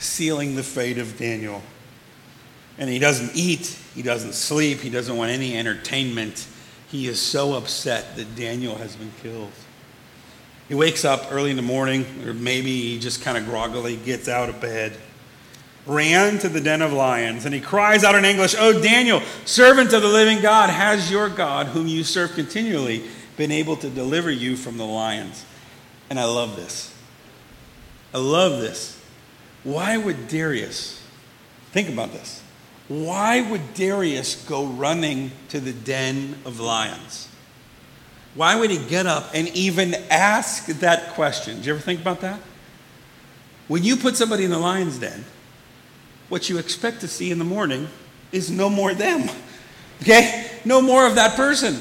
sealing 0.00 0.56
the 0.56 0.62
fate 0.62 0.98
of 0.98 1.16
Daniel. 1.18 1.62
And 2.78 2.88
he 2.88 2.98
doesn't 2.98 3.32
eat, 3.34 3.78
he 3.94 4.02
doesn't 4.02 4.32
sleep, 4.32 4.78
he 4.78 4.90
doesn't 4.90 5.16
want 5.16 5.30
any 5.30 5.56
entertainment. 5.56 6.46
He 6.88 7.06
is 7.06 7.20
so 7.20 7.54
upset 7.54 8.16
that 8.16 8.34
Daniel 8.34 8.76
has 8.76 8.96
been 8.96 9.12
killed. 9.22 9.52
He 10.66 10.74
wakes 10.74 11.04
up 11.04 11.26
early 11.30 11.50
in 11.50 11.56
the 11.56 11.62
morning, 11.62 12.06
or 12.24 12.32
maybe 12.32 12.70
he 12.70 12.98
just 12.98 13.22
kind 13.22 13.36
of 13.36 13.44
groggily 13.44 13.96
gets 13.96 14.28
out 14.28 14.48
of 14.48 14.60
bed, 14.60 14.96
ran 15.84 16.38
to 16.38 16.48
the 16.48 16.60
den 16.60 16.80
of 16.80 16.92
lions, 16.92 17.44
and 17.44 17.54
he 17.54 17.60
cries 17.60 18.02
out 18.02 18.14
in 18.14 18.24
English, 18.24 18.54
Oh, 18.58 18.80
Daniel, 18.80 19.20
servant 19.44 19.92
of 19.92 20.00
the 20.02 20.08
living 20.08 20.40
God, 20.40 20.70
has 20.70 21.10
your 21.10 21.28
God, 21.28 21.68
whom 21.68 21.86
you 21.86 22.04
serve 22.04 22.34
continually, 22.34 23.04
been 23.36 23.50
able 23.50 23.76
to 23.76 23.90
deliver 23.90 24.30
you 24.30 24.56
from 24.56 24.78
the 24.78 24.86
lions? 24.86 25.44
And 26.08 26.18
I 26.18 26.24
love 26.24 26.56
this. 26.56 26.94
I 28.14 28.18
love 28.18 28.60
this. 28.60 28.99
Why 29.64 29.96
would 29.96 30.28
Darius, 30.28 31.02
think 31.72 31.88
about 31.88 32.12
this, 32.12 32.42
why 32.88 33.40
would 33.40 33.74
Darius 33.74 34.44
go 34.46 34.66
running 34.66 35.30
to 35.50 35.60
the 35.60 35.72
den 35.72 36.36
of 36.44 36.58
lions? 36.58 37.28
Why 38.34 38.56
would 38.56 38.70
he 38.70 38.78
get 38.78 39.06
up 39.06 39.30
and 39.34 39.48
even 39.48 39.94
ask 40.10 40.66
that 40.66 41.10
question? 41.10 41.56
Did 41.56 41.66
you 41.66 41.72
ever 41.74 41.82
think 41.82 42.00
about 42.00 42.20
that? 42.20 42.40
When 43.68 43.84
you 43.84 43.96
put 43.96 44.16
somebody 44.16 44.44
in 44.44 44.50
the 44.50 44.58
lion's 44.58 44.98
den, 44.98 45.24
what 46.28 46.48
you 46.48 46.58
expect 46.58 47.00
to 47.00 47.08
see 47.08 47.30
in 47.30 47.38
the 47.38 47.44
morning 47.44 47.88
is 48.32 48.50
no 48.50 48.68
more 48.68 48.94
them. 48.94 49.28
Okay? 50.02 50.50
No 50.64 50.80
more 50.80 51.06
of 51.06 51.16
that 51.16 51.36
person. 51.36 51.78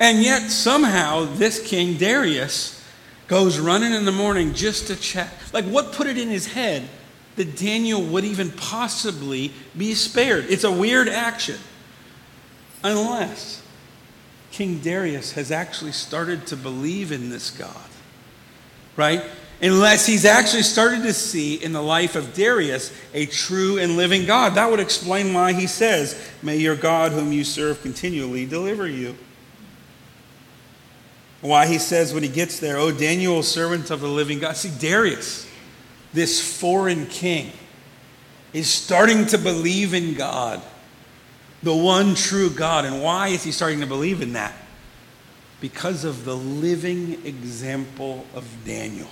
And 0.00 0.22
yet, 0.22 0.50
somehow, 0.50 1.26
this 1.34 1.60
king, 1.62 1.98
Darius, 1.98 2.82
goes 3.26 3.58
running 3.58 3.92
in 3.92 4.06
the 4.06 4.12
morning 4.12 4.54
just 4.54 4.86
to 4.86 4.96
check. 4.96 5.28
Like, 5.52 5.66
what 5.66 5.92
put 5.92 6.06
it 6.06 6.16
in 6.16 6.30
his 6.30 6.46
head 6.46 6.88
that 7.36 7.56
Daniel 7.56 8.02
would 8.02 8.24
even 8.24 8.50
possibly 8.50 9.52
be 9.76 9.94
spared? 9.94 10.46
It's 10.48 10.64
a 10.64 10.72
weird 10.72 11.08
action. 11.08 11.58
Unless 12.84 13.62
King 14.50 14.78
Darius 14.78 15.32
has 15.32 15.50
actually 15.50 15.92
started 15.92 16.46
to 16.48 16.56
believe 16.56 17.10
in 17.10 17.30
this 17.30 17.50
God, 17.50 17.88
right? 18.96 19.22
Unless 19.62 20.06
he's 20.06 20.24
actually 20.24 20.62
started 20.62 21.04
to 21.04 21.12
see 21.12 21.54
in 21.54 21.72
the 21.72 21.82
life 21.82 22.16
of 22.16 22.34
Darius 22.34 22.92
a 23.14 23.26
true 23.26 23.78
and 23.78 23.96
living 23.96 24.26
God. 24.26 24.56
That 24.56 24.70
would 24.70 24.80
explain 24.80 25.32
why 25.32 25.52
he 25.52 25.68
says, 25.68 26.20
May 26.42 26.56
your 26.56 26.74
God, 26.74 27.12
whom 27.12 27.32
you 27.32 27.44
serve 27.44 27.80
continually, 27.80 28.44
deliver 28.44 28.88
you. 28.88 29.16
Why 31.40 31.66
he 31.66 31.78
says 31.78 32.12
when 32.12 32.24
he 32.24 32.28
gets 32.28 32.58
there, 32.58 32.76
Oh, 32.76 32.90
Daniel, 32.90 33.42
servant 33.44 33.90
of 33.90 34.00
the 34.00 34.08
living 34.08 34.40
God. 34.40 34.56
See, 34.56 34.72
Darius, 34.78 35.48
this 36.12 36.60
foreign 36.60 37.06
king, 37.06 37.52
is 38.52 38.68
starting 38.68 39.26
to 39.26 39.38
believe 39.38 39.94
in 39.94 40.14
God 40.14 40.62
the 41.62 41.74
one 41.74 42.14
true 42.14 42.50
God. 42.50 42.84
And 42.84 43.02
why 43.02 43.28
is 43.28 43.42
he 43.42 43.52
starting 43.52 43.80
to 43.80 43.86
believe 43.86 44.20
in 44.20 44.32
that? 44.32 44.54
Because 45.60 46.04
of 46.04 46.24
the 46.24 46.36
living 46.36 47.24
example 47.24 48.26
of 48.34 48.44
Daniel. 48.64 49.08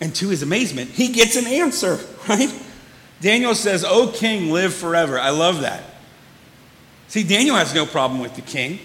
And 0.00 0.14
to 0.16 0.28
his 0.28 0.42
amazement, 0.42 0.90
he 0.90 1.08
gets 1.08 1.36
an 1.36 1.46
answer, 1.46 1.98
right? 2.28 2.52
Daniel 3.20 3.54
says, 3.54 3.84
O 3.84 4.08
king, 4.08 4.50
live 4.52 4.74
forever. 4.74 5.18
I 5.18 5.30
love 5.30 5.62
that. 5.62 5.82
See, 7.08 7.22
Daniel 7.22 7.56
has 7.56 7.74
no 7.74 7.86
problem 7.86 8.20
with 8.20 8.34
the 8.34 8.42
king. 8.42 8.80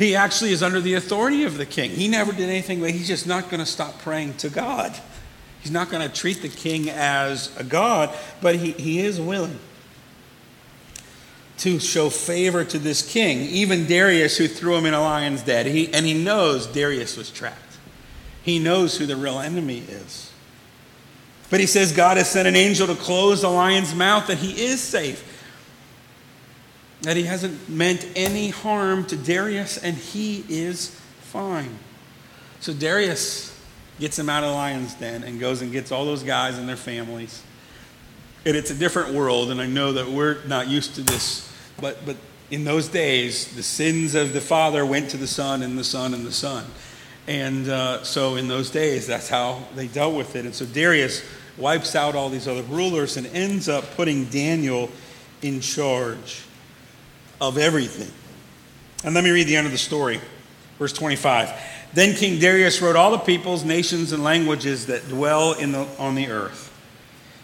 He 0.00 0.16
actually 0.16 0.52
is 0.52 0.62
under 0.62 0.80
the 0.80 0.94
authority 0.94 1.44
of 1.44 1.58
the 1.58 1.66
king. 1.66 1.90
He 1.90 2.08
never 2.08 2.32
did 2.32 2.48
anything, 2.48 2.80
but 2.80 2.90
he's 2.90 3.06
just 3.06 3.26
not 3.26 3.50
going 3.50 3.60
to 3.60 3.66
stop 3.66 3.98
praying 3.98 4.38
to 4.38 4.48
God. 4.48 4.98
He's 5.60 5.70
not 5.70 5.90
going 5.90 6.00
to 6.00 6.08
treat 6.08 6.40
the 6.40 6.48
king 6.48 6.88
as 6.88 7.54
a 7.58 7.64
God, 7.64 8.08
but 8.40 8.56
he, 8.56 8.70
he 8.72 9.00
is 9.00 9.20
willing 9.20 9.58
to 11.58 11.78
show 11.78 12.08
favor 12.08 12.64
to 12.64 12.78
this 12.78 13.06
king, 13.06 13.40
even 13.40 13.86
Darius, 13.86 14.38
who 14.38 14.48
threw 14.48 14.74
him 14.74 14.86
in 14.86 14.94
a 14.94 15.02
lion's 15.02 15.42
den. 15.42 15.66
He, 15.66 15.92
and 15.92 16.06
he 16.06 16.14
knows 16.14 16.66
Darius 16.66 17.18
was 17.18 17.30
trapped. 17.30 17.76
He 18.42 18.58
knows 18.58 18.96
who 18.96 19.04
the 19.04 19.16
real 19.16 19.38
enemy 19.38 19.80
is. 19.80 20.32
But 21.50 21.60
he 21.60 21.66
says 21.66 21.92
God 21.92 22.16
has 22.16 22.30
sent 22.30 22.48
an 22.48 22.56
angel 22.56 22.86
to 22.86 22.94
close 22.94 23.42
the 23.42 23.50
lion's 23.50 23.94
mouth, 23.94 24.28
that 24.28 24.38
he 24.38 24.64
is 24.64 24.80
safe, 24.80 25.29
that 27.02 27.16
he 27.16 27.24
hasn't 27.24 27.68
meant 27.68 28.06
any 28.14 28.50
harm 28.50 29.04
to 29.06 29.16
Darius, 29.16 29.78
and 29.78 29.96
he 29.96 30.44
is 30.48 30.88
fine. 31.20 31.78
So 32.60 32.72
Darius 32.72 33.58
gets 33.98 34.18
him 34.18 34.28
out 34.28 34.42
of 34.42 34.50
the 34.50 34.54
lion's 34.54 34.94
den 34.94 35.24
and 35.24 35.40
goes 35.40 35.62
and 35.62 35.72
gets 35.72 35.92
all 35.92 36.04
those 36.04 36.22
guys 36.22 36.58
and 36.58 36.68
their 36.68 36.76
families. 36.76 37.42
And 38.44 38.56
it's 38.56 38.70
a 38.70 38.74
different 38.74 39.14
world, 39.14 39.50
and 39.50 39.60
I 39.60 39.66
know 39.66 39.92
that 39.92 40.08
we're 40.08 40.42
not 40.44 40.68
used 40.68 40.94
to 40.94 41.02
this 41.02 41.50
but, 41.80 42.04
but 42.04 42.16
in 42.50 42.64
those 42.64 42.88
days, 42.88 43.54
the 43.54 43.62
sins 43.62 44.14
of 44.14 44.32
the 44.32 44.40
father 44.40 44.84
went 44.84 45.10
to 45.10 45.16
the 45.16 45.26
son, 45.26 45.62
and 45.62 45.78
the 45.78 45.84
son, 45.84 46.14
and 46.14 46.26
the 46.26 46.32
son. 46.32 46.64
And 47.26 47.68
uh, 47.68 48.02
so 48.02 48.36
in 48.36 48.48
those 48.48 48.70
days, 48.70 49.06
that's 49.06 49.28
how 49.28 49.62
they 49.74 49.86
dealt 49.86 50.14
with 50.14 50.36
it. 50.36 50.44
And 50.44 50.54
so 50.54 50.66
Darius 50.66 51.24
wipes 51.56 51.94
out 51.94 52.14
all 52.14 52.28
these 52.28 52.48
other 52.48 52.62
rulers 52.62 53.16
and 53.16 53.26
ends 53.28 53.68
up 53.68 53.84
putting 53.94 54.24
Daniel 54.26 54.90
in 55.42 55.60
charge 55.60 56.44
of 57.40 57.58
everything. 57.58 58.10
And 59.04 59.14
let 59.14 59.24
me 59.24 59.30
read 59.30 59.46
the 59.46 59.56
end 59.56 59.66
of 59.66 59.72
the 59.72 59.78
story. 59.78 60.20
Verse 60.78 60.92
25. 60.92 61.50
Then 61.92 62.14
King 62.14 62.38
Darius 62.38 62.80
wrote 62.80 62.96
all 62.96 63.10
the 63.10 63.18
peoples, 63.18 63.64
nations, 63.64 64.12
and 64.12 64.22
languages 64.22 64.86
that 64.86 65.08
dwell 65.08 65.52
in 65.54 65.72
the, 65.72 65.86
on 65.98 66.14
the 66.14 66.28
earth. 66.28 66.68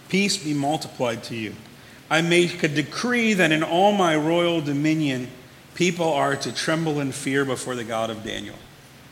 Peace 0.09 0.37
be 0.37 0.54
multiplied 0.54 1.24
to 1.24 1.35
you. 1.35 1.54
I 2.09 2.22
make 2.22 2.62
a 2.62 2.68
decree 2.68 3.35
that 3.35 3.50
in 3.50 3.64
all 3.64 3.92
my 3.92 4.14
royal 4.14 4.61
dominion, 4.61 5.28
people 5.74 6.12
are 6.12 6.37
to 6.37 6.54
tremble 6.54 7.00
in 7.00 7.11
fear 7.11 7.44
before 7.44 7.74
the 7.74 7.82
God 7.82 8.11
of 8.11 8.22
Daniel. 8.22 8.54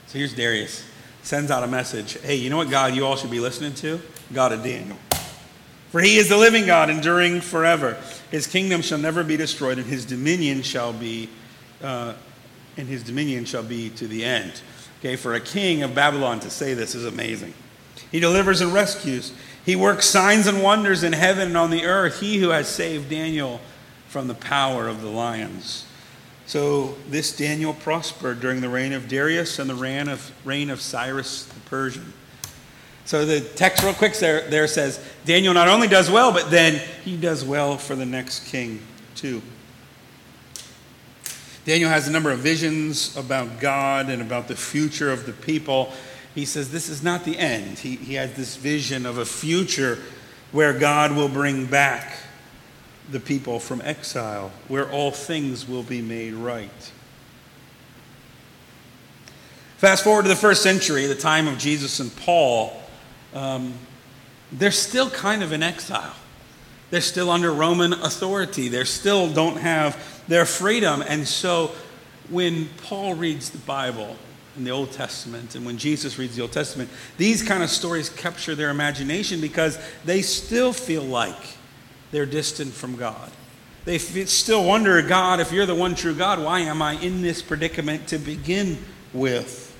So 0.07 0.19
here's 0.19 0.35
Darius. 0.35 0.85
Sends 1.23 1.51
out 1.51 1.65
a 1.65 1.67
message. 1.67 2.21
Hey, 2.21 2.37
you 2.37 2.51
know 2.51 2.59
what 2.59 2.71
God 2.71 2.95
you 2.95 3.05
all 3.05 3.17
should 3.17 3.31
be 3.31 3.41
listening 3.41 3.75
to? 3.75 4.01
God 4.33 4.53
of 4.53 4.63
Daniel. 4.63 4.97
For 5.95 6.01
he 6.01 6.17
is 6.17 6.29
the 6.29 6.37
living 6.37 6.67
God, 6.67 6.91
enduring 6.91 7.41
forever. 7.41 7.97
His 8.33 8.49
kingdom 8.49 8.83
shall 8.83 8.99
never 8.99 9.23
be 9.23 9.37
destroyed, 9.37 9.79
and 9.79 9.87
his 9.87 10.05
dominion 10.05 10.63
shall 10.63 10.93
be, 10.93 11.29
uh, 11.81 12.15
and 12.77 12.89
his 12.89 13.05
dominion 13.05 13.45
shall 13.45 13.63
be 13.63 13.91
to 13.91 14.09
the 14.09 14.25
end. 14.25 14.61
Okay, 14.99 15.15
for 15.15 15.35
a 15.35 15.41
king 15.41 15.85
of 15.85 15.95
Babylon 15.95 16.41
to 16.41 16.51
say 16.51 16.75
this 16.75 16.97
is 16.97 17.05
amazing. 17.05 17.55
He 18.11 18.19
delivers 18.19 18.61
and 18.61 18.73
rescues. 18.73 19.33
He 19.65 19.77
works 19.77 20.07
signs 20.07 20.49
and 20.49 20.65
wonders 20.65 21.05
in 21.05 21.13
heaven 21.13 21.47
and 21.47 21.57
on 21.57 21.71
the 21.71 21.85
earth. 21.85 22.19
He 22.19 22.39
who 22.39 22.49
has 22.49 22.67
saved 22.67 23.09
Daniel 23.09 23.61
from 24.09 24.27
the 24.27 24.35
power 24.35 24.89
of 24.89 25.01
the 25.01 25.11
lions. 25.11 25.87
So 26.47 26.97
this 27.09 27.37
Daniel 27.37 27.73
prospered 27.73 28.41
during 28.41 28.63
the 28.63 28.69
reign 28.69 28.95
of 28.95 29.07
Darius 29.07 29.61
and 29.61 29.71
the 29.71 29.77
reign 29.77 30.09
of, 30.09 30.33
reign 30.45 30.71
of 30.71 30.81
Cyrus 30.81 31.45
the 31.45 31.61
Persian. 31.71 32.15
So 33.05 33.27
the 33.27 33.41
text, 33.41 33.83
real 33.83 33.93
quick, 33.93 34.15
there, 34.15 34.49
there 34.49 34.67
says 34.67 34.99
Daniel 35.25 35.53
not 35.53 35.69
only 35.69 35.89
does 35.89 36.11
well, 36.11 36.33
but 36.33 36.51
then 36.51 36.81
he 37.05 37.17
does 37.17 37.45
well 37.45 37.77
for 37.77 37.95
the 37.95 38.07
next 38.07 38.47
king, 38.47 38.81
too. 39.15 39.43
Daniel 41.67 41.91
has 41.91 42.09
a 42.09 42.11
number 42.11 42.31
of 42.31 42.41
visions 42.41 43.17
about 43.17 43.61
God 43.61 44.09
and 44.09 44.21
about 44.23 44.49
the 44.49 44.57
future 44.57 45.11
of 45.11 45.27
the 45.27 45.33
people 45.33 45.93
he 46.35 46.45
says 46.45 46.71
this 46.71 46.89
is 46.89 47.03
not 47.03 47.25
the 47.25 47.39
end. 47.39 47.79
He, 47.79 47.97
he 47.97 48.15
has 48.15 48.33
this 48.35 48.57
vision 48.57 49.07
of 49.07 49.19
a 49.19 49.25
future 49.25 49.99
where 50.51 50.73
God 50.73 51.13
will 51.13 51.29
bring 51.29 51.67
back 51.67 52.19
the 53.11 53.21
people 53.21 53.61
from 53.61 53.81
exile, 53.83 54.51
where 54.69 54.91
all 54.91 55.11
things 55.11 55.69
will 55.69 55.83
be 55.83 56.03
made 56.03 56.35
right. 56.35 56.93
Fast 59.77 60.03
forward 60.03 60.23
to 60.23 60.29
the 60.29 60.37
first 60.37 60.63
century, 60.63 61.07
the 61.07 61.15
time 61.15 61.47
of 61.47 61.59
Jesus 61.59 62.01
and 62.01 62.15
Paul, 62.17 62.73
um, 63.35 63.75
they're 64.53 64.71
still 64.71 65.11
kind 65.11 65.43
of 65.43 65.53
in 65.53 65.63
exile. 65.63 66.15
They're 66.91 67.01
still 67.01 67.31
under 67.31 67.53
Roman 67.53 67.93
authority. 67.93 68.69
They 68.69 68.85
still 68.85 69.33
don't 69.33 69.57
have 69.57 70.23
their 70.29 70.47
freedom. 70.47 71.03
And 71.07 71.27
so 71.27 71.73
when 72.31 72.69
Paul 72.85 73.15
reads 73.15 73.51
the 73.51 73.59
Bible, 73.59 74.17
in 74.57 74.65
the 74.65 74.71
Old 74.71 74.93
Testament 74.93 75.55
and 75.55 75.67
when 75.67 75.79
Jesus 75.79 76.19
reads 76.19 76.37
the 76.37 76.43
Old 76.43 76.53
Testament, 76.53 76.91
these 77.17 77.43
kind 77.43 77.63
of 77.63 77.71
stories 77.71 78.09
capture 78.09 78.55
their 78.55 78.71
imagination 78.71 79.41
because 79.41 79.79
they 80.05 80.23
still 80.23 80.73
feel 80.73 81.03
like 81.03 81.57
they're 82.13 82.27
distant 82.27 82.73
from 82.73 82.97
God. 82.97 83.31
They 83.85 83.99
still 83.99 84.65
wonder, 84.65 85.03
God, 85.03 85.41
if 85.41 85.53
you're 85.53 85.67
the 85.67 85.75
one 85.75 85.95
true 85.95 86.15
God, 86.15 86.39
why 86.43 86.61
am 86.61 86.81
I 86.81 86.95
in 86.95 87.21
this 87.21 87.43
predicament 87.43 88.07
to 88.09 88.19
begin 88.19 88.79
with? 89.13 89.74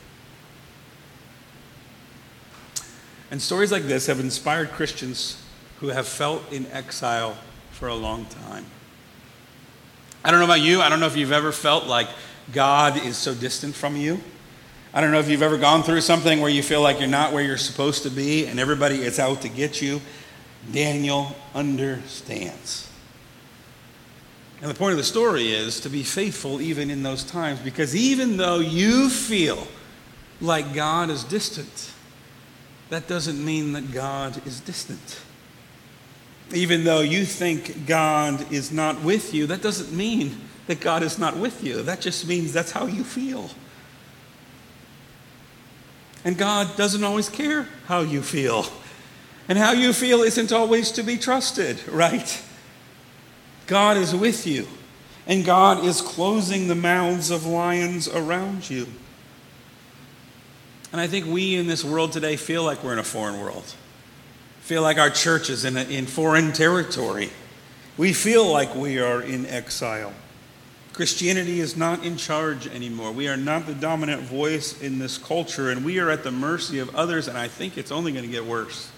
And 3.35 3.43
stories 3.43 3.73
like 3.73 3.83
this 3.83 4.07
have 4.07 4.21
inspired 4.21 4.71
Christians 4.71 5.43
who 5.81 5.89
have 5.89 6.07
felt 6.07 6.53
in 6.53 6.69
exile 6.69 7.37
for 7.73 7.89
a 7.89 7.95
long 7.97 8.27
time. 8.27 8.65
I 10.25 10.31
don't 10.31 10.39
know 10.39 10.45
about 10.45 10.61
you. 10.61 10.81
I 10.81 10.89
don't 10.89 11.01
know 11.01 11.09
if 11.09 11.17
you've 11.17 11.33
ever 11.33 11.51
felt 11.51 11.87
like 11.87 12.07
God 12.53 12.97
is 12.97 13.17
so 13.17 13.35
distant 13.35 13.75
from 13.75 13.97
you. 13.97 14.21
I 14.93 15.01
don't 15.01 15.11
know 15.11 15.19
if 15.19 15.29
you've 15.29 15.43
ever 15.43 15.59
gone 15.59 15.83
through 15.83 16.03
something 16.03 16.41
where 16.41 16.49
you 16.49 16.63
feel 16.63 16.81
like 16.81 17.01
you're 17.01 17.09
not 17.09 17.33
where 17.33 17.43
you're 17.43 17.57
supposed 17.57 18.05
to 18.05 18.09
be 18.09 18.47
and 18.47 18.61
everybody 18.61 19.03
is 19.03 19.19
out 19.19 19.43
to 19.43 19.49
get 19.49 19.83
you. 19.83 20.01
Daniel 20.73 21.35
understands. 21.57 22.89
And 24.63 24.71
the 24.71 24.77
point 24.77 24.93
of 24.93 24.99
the 24.99 25.03
story 25.03 25.53
is 25.53 25.81
to 25.81 25.89
be 25.89 26.05
faithful 26.05 26.61
even 26.61 26.89
in 26.89 27.03
those 27.03 27.25
times 27.25 27.59
because 27.59 27.97
even 27.97 28.37
though 28.37 28.61
you 28.61 29.11
feel 29.11 29.67
like 30.41 30.73
God 30.73 31.11
is 31.11 31.25
distant, 31.25 31.91
that 32.95 33.09
doesn't 33.09 33.45
mean 33.45 33.73
that 33.73 33.93
God 33.93 34.41
is 34.47 34.61
distant. 34.61 35.19
Even 36.53 36.85
though 36.85 37.01
you 37.01 37.25
think 37.25 37.89
God 37.89 38.53
is 38.53 38.71
not 38.71 39.03
with 39.03 39.35
you, 39.35 39.49
that 39.49 39.63
doesn't 39.63 39.91
mean 39.91 40.41
that 40.69 40.79
God 40.79 41.03
is 41.03 41.19
not 41.19 41.37
with 41.37 41.65
you. 41.65 41.83
That 41.83 42.01
just 42.01 42.29
means 42.29 42.53
that's 42.53 42.71
how 42.71 42.87
you 42.87 43.03
feel. 43.03 43.51
And 46.25 46.39
God 46.39 46.77
doesn't 46.77 47.03
always 47.03 47.29
care 47.29 47.67
how 47.87 48.03
you 48.03 48.23
feel. 48.23 48.65
And 49.49 49.59
how 49.59 49.73
you 49.73 49.93
feel 49.93 50.23
isn't 50.23 50.53
always 50.53 50.93
to 50.93 51.03
be 51.03 51.17
trusted, 51.17 51.87
right? 51.89 52.43
God 53.67 53.97
is 53.97 54.15
with 54.15 54.47
you. 54.47 54.69
And 55.27 55.45
God 55.45 55.85
is 55.85 56.01
closing 56.01 56.69
the 56.69 56.77
mouths 56.77 57.33
of 57.33 57.45
lions 57.45 58.07
around 58.07 58.71
you. 58.71 58.87
And 60.95 61.01
I 61.01 61.09
think 61.09 61.27
we 61.27 61.57
in 61.57 61.67
this 61.67 61.83
world 61.83 62.13
today 62.13 62.37
feel 62.37 62.63
like 62.63 62.85
we're 62.85 62.93
in 62.93 63.01
a 63.01 63.03
foreign 63.03 63.41
world, 63.41 63.65
feel 64.61 64.81
like 64.81 64.97
our 64.97 65.11
church 65.11 65.51
is 65.51 65.65
in, 65.65 65.77
a, 65.77 65.83
in 65.83 66.07
foreign 66.07 66.53
territory. 66.53 67.31
We 67.97 68.13
feel 68.13 68.47
like 68.47 68.77
we 68.77 69.01
are 69.01 69.21
in 69.21 69.45
exile. 69.47 70.13
Christianity 70.93 71.59
is 71.59 71.77
not 71.77 72.05
in 72.05 72.17
charge 72.17 72.69
anymore. 72.69 73.11
We 73.11 73.27
are 73.27 73.37
not 73.37 73.67
the 73.67 73.75
dominant 73.75 74.23
voice 74.23 74.81
in 74.81 75.01
this 75.01 75.19
culture, 75.19 75.69
and 75.69 75.85
we 75.85 75.99
are 75.99 76.11
at 76.11 76.23
the 76.23 76.31
mercy 76.31 76.79
of 76.79 76.95
others, 76.95 77.27
and 77.27 77.37
I 77.37 77.49
think 77.49 77.77
it's 77.77 77.91
only 77.91 78.13
going 78.13 78.25
to 78.25 78.31
get 78.31 78.45
worse. 78.45 78.89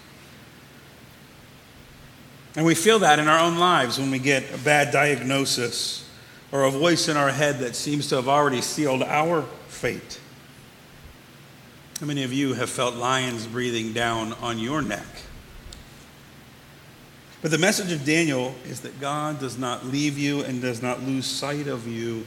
And 2.56 2.66
we 2.66 2.74
feel 2.74 2.98
that 2.98 3.18
in 3.18 3.26
our 3.26 3.40
own 3.40 3.56
lives 3.56 3.98
when 3.98 4.10
we 4.10 4.18
get 4.18 4.44
a 4.52 4.58
bad 4.58 4.92
diagnosis 4.92 6.06
or 6.52 6.64
a 6.64 6.70
voice 6.70 7.08
in 7.08 7.16
our 7.16 7.30
head 7.30 7.60
that 7.60 7.74
seems 7.74 8.06
to 8.10 8.16
have 8.16 8.28
already 8.28 8.60
sealed 8.60 9.02
our 9.02 9.44
fate. 9.68 10.20
How 12.00 12.04
many 12.04 12.24
of 12.24 12.32
you 12.32 12.52
have 12.52 12.68
felt 12.68 12.94
lions 12.94 13.46
breathing 13.46 13.94
down 13.94 14.34
on 14.34 14.58
your 14.58 14.82
neck? 14.82 15.06
But 17.40 17.50
the 17.50 17.58
message 17.58 17.90
of 17.90 18.04
Daniel 18.04 18.54
is 18.66 18.82
that 18.82 19.00
God 19.00 19.40
does 19.40 19.56
not 19.56 19.86
leave 19.86 20.18
you 20.18 20.42
and 20.42 20.60
does 20.60 20.82
not 20.82 21.02
lose 21.02 21.24
sight 21.24 21.66
of 21.66 21.88
you. 21.88 22.26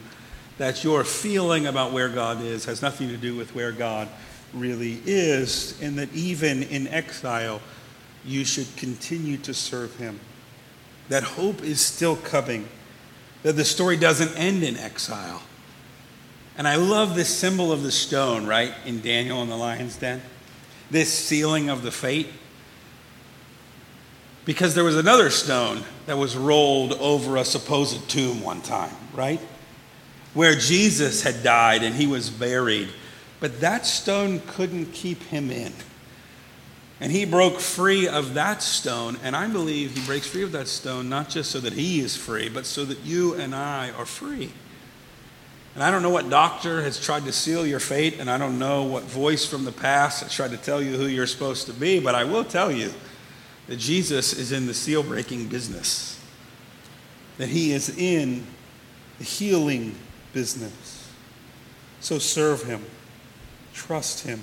That 0.58 0.84
your 0.84 1.04
feeling 1.04 1.68
about 1.68 1.92
where 1.92 2.10
God 2.10 2.42
is 2.42 2.66
has 2.66 2.82
nothing 2.82 3.10
to 3.10 3.18
do 3.18 3.36
with 3.36 3.54
where 3.54 3.72
God 3.72 4.08
really 4.56 5.02
is, 5.06 5.80
and 5.84 6.00
that 6.00 6.12
even 6.16 6.64
in 6.64 6.88
exile, 6.88 7.62
you 8.26 8.46
should 8.46 8.76
continue 8.76 9.38
to 9.38 9.54
serve 9.54 9.96
Him. 9.98 10.20
That 11.10 11.22
hope 11.22 11.62
is 11.62 11.80
still 11.80 12.16
coming, 12.16 12.68
that 13.44 13.54
the 13.54 13.66
story 13.66 13.98
doesn't 13.98 14.36
end 14.36 14.64
in 14.64 14.78
exile. 14.78 15.44
And 16.58 16.68
I 16.68 16.76
love 16.76 17.16
this 17.16 17.30
symbol 17.30 17.72
of 17.72 17.84
the 17.84 17.92
stone, 17.92 18.46
right, 18.46 18.74
in 18.86 19.02
Daniel 19.02 19.42
and 19.42 19.50
the 19.50 19.56
lion's 19.56 19.96
den. 19.96 20.22
This 20.92 21.14
sealing 21.14 21.70
of 21.70 21.84
the 21.84 21.92
fate. 21.92 22.28
Because 24.46 24.76
there 24.76 24.84
was 24.84 24.98
another 24.98 25.30
stone 25.30 25.84
that 26.06 26.18
was 26.18 26.36
rolled 26.36 26.94
over 26.94 27.38
a 27.38 27.46
supposed 27.46 28.10
tomb 28.10 28.42
one 28.42 28.62
time, 28.62 28.96
right? 29.14 29.40
Where 30.34 30.56
Jesus 30.56 31.24
had 31.24 31.44
died 31.44 31.84
and 31.84 31.96
he 31.96 32.08
was 32.08 32.30
buried. 32.30 32.90
But 33.40 33.62
that 33.62 33.86
stone 33.86 34.42
couldn't 34.48 34.92
keep 34.92 35.22
him 35.24 35.52
in. 35.52 35.72
And 37.00 37.12
he 37.12 37.24
broke 37.26 37.60
free 37.60 38.08
of 38.08 38.34
that 38.34 38.62
stone. 38.62 39.18
And 39.24 39.36
I 39.36 39.48
believe 39.48 39.96
he 39.96 40.06
breaks 40.06 40.28
free 40.28 40.44
of 40.44 40.52
that 40.52 40.68
stone 40.68 41.08
not 41.10 41.30
just 41.30 41.52
so 41.52 41.60
that 41.62 41.74
he 41.74 42.02
is 42.02 42.18
free, 42.18 42.50
but 42.50 42.66
so 42.66 42.84
that 42.86 43.00
you 43.06 43.36
and 43.36 43.56
I 43.56 43.92
are 43.92 44.06
free. 44.06 44.52
And 45.76 45.84
I 45.84 45.92
don't 45.92 46.02
know 46.02 46.10
what 46.10 46.30
doctor 46.30 46.82
has 46.82 47.00
tried 47.00 47.26
to 47.26 47.32
seal 47.32 47.66
your 47.66 47.80
fate, 47.80 48.20
and 48.20 48.30
I 48.30 48.38
don't 48.38 48.58
know 48.58 48.84
what 48.84 49.04
voice 49.04 49.46
from 49.46 49.66
the 49.66 49.72
past 49.72 50.24
has 50.24 50.34
tried 50.34 50.52
to 50.52 50.58
tell 50.58 50.82
you 50.82 50.98
who 50.98 51.06
you're 51.06 51.28
supposed 51.28 51.68
to 51.68 51.74
be, 51.74 52.00
but 52.00 52.16
I 52.16 52.24
will 52.24 52.44
tell 52.44 52.72
you 52.72 52.92
that 53.68 53.78
Jesus 53.78 54.34
is 54.34 54.52
in 54.52 54.66
the 54.66 54.74
seal 54.74 55.04
breaking 55.04 55.48
business, 55.48 56.20
that 57.38 57.50
he 57.50 57.72
is 57.72 57.96
in 57.98 58.46
the 59.20 59.24
healing 59.24 59.96
business. 60.34 61.08
So 62.02 62.18
serve 62.18 62.64
him, 62.64 62.84
trust 63.74 64.26
him, 64.26 64.42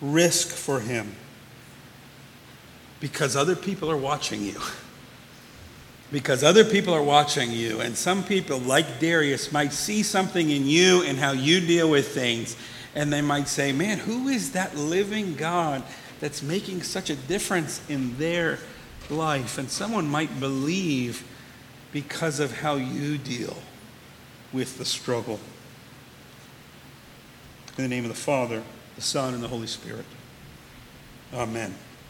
risk 0.00 0.48
for 0.48 0.80
him, 0.80 1.14
because 3.00 3.36
other 3.36 3.56
people 3.56 3.90
are 3.90 3.96
watching 3.96 4.42
you. 4.42 4.60
because 6.12 6.44
other 6.44 6.62
people 6.62 6.92
are 6.92 7.02
watching 7.02 7.50
you. 7.50 7.80
And 7.80 7.96
some 7.96 8.22
people, 8.22 8.58
like 8.58 9.00
Darius, 9.00 9.50
might 9.50 9.72
see 9.72 10.02
something 10.02 10.50
in 10.50 10.66
you 10.66 11.02
and 11.02 11.18
how 11.18 11.32
you 11.32 11.60
deal 11.60 11.90
with 11.90 12.08
things. 12.08 12.54
And 12.94 13.10
they 13.10 13.22
might 13.22 13.48
say, 13.48 13.72
Man, 13.72 13.98
who 13.98 14.28
is 14.28 14.52
that 14.52 14.76
living 14.76 15.34
God 15.34 15.82
that's 16.20 16.42
making 16.42 16.82
such 16.82 17.08
a 17.08 17.16
difference 17.16 17.80
in 17.88 18.18
their 18.18 18.58
life? 19.08 19.56
And 19.56 19.70
someone 19.70 20.06
might 20.06 20.38
believe 20.38 21.24
because 21.90 22.38
of 22.38 22.58
how 22.58 22.74
you 22.74 23.16
deal 23.16 23.56
with 24.52 24.76
the 24.76 24.84
struggle. 24.84 25.40
In 27.78 27.84
the 27.84 27.88
name 27.88 28.04
of 28.04 28.10
the 28.10 28.14
Father, 28.14 28.62
the 28.96 29.02
Son, 29.02 29.32
and 29.32 29.42
the 29.42 29.48
Holy 29.48 29.66
Spirit. 29.66 30.04
Amen. 31.32 31.74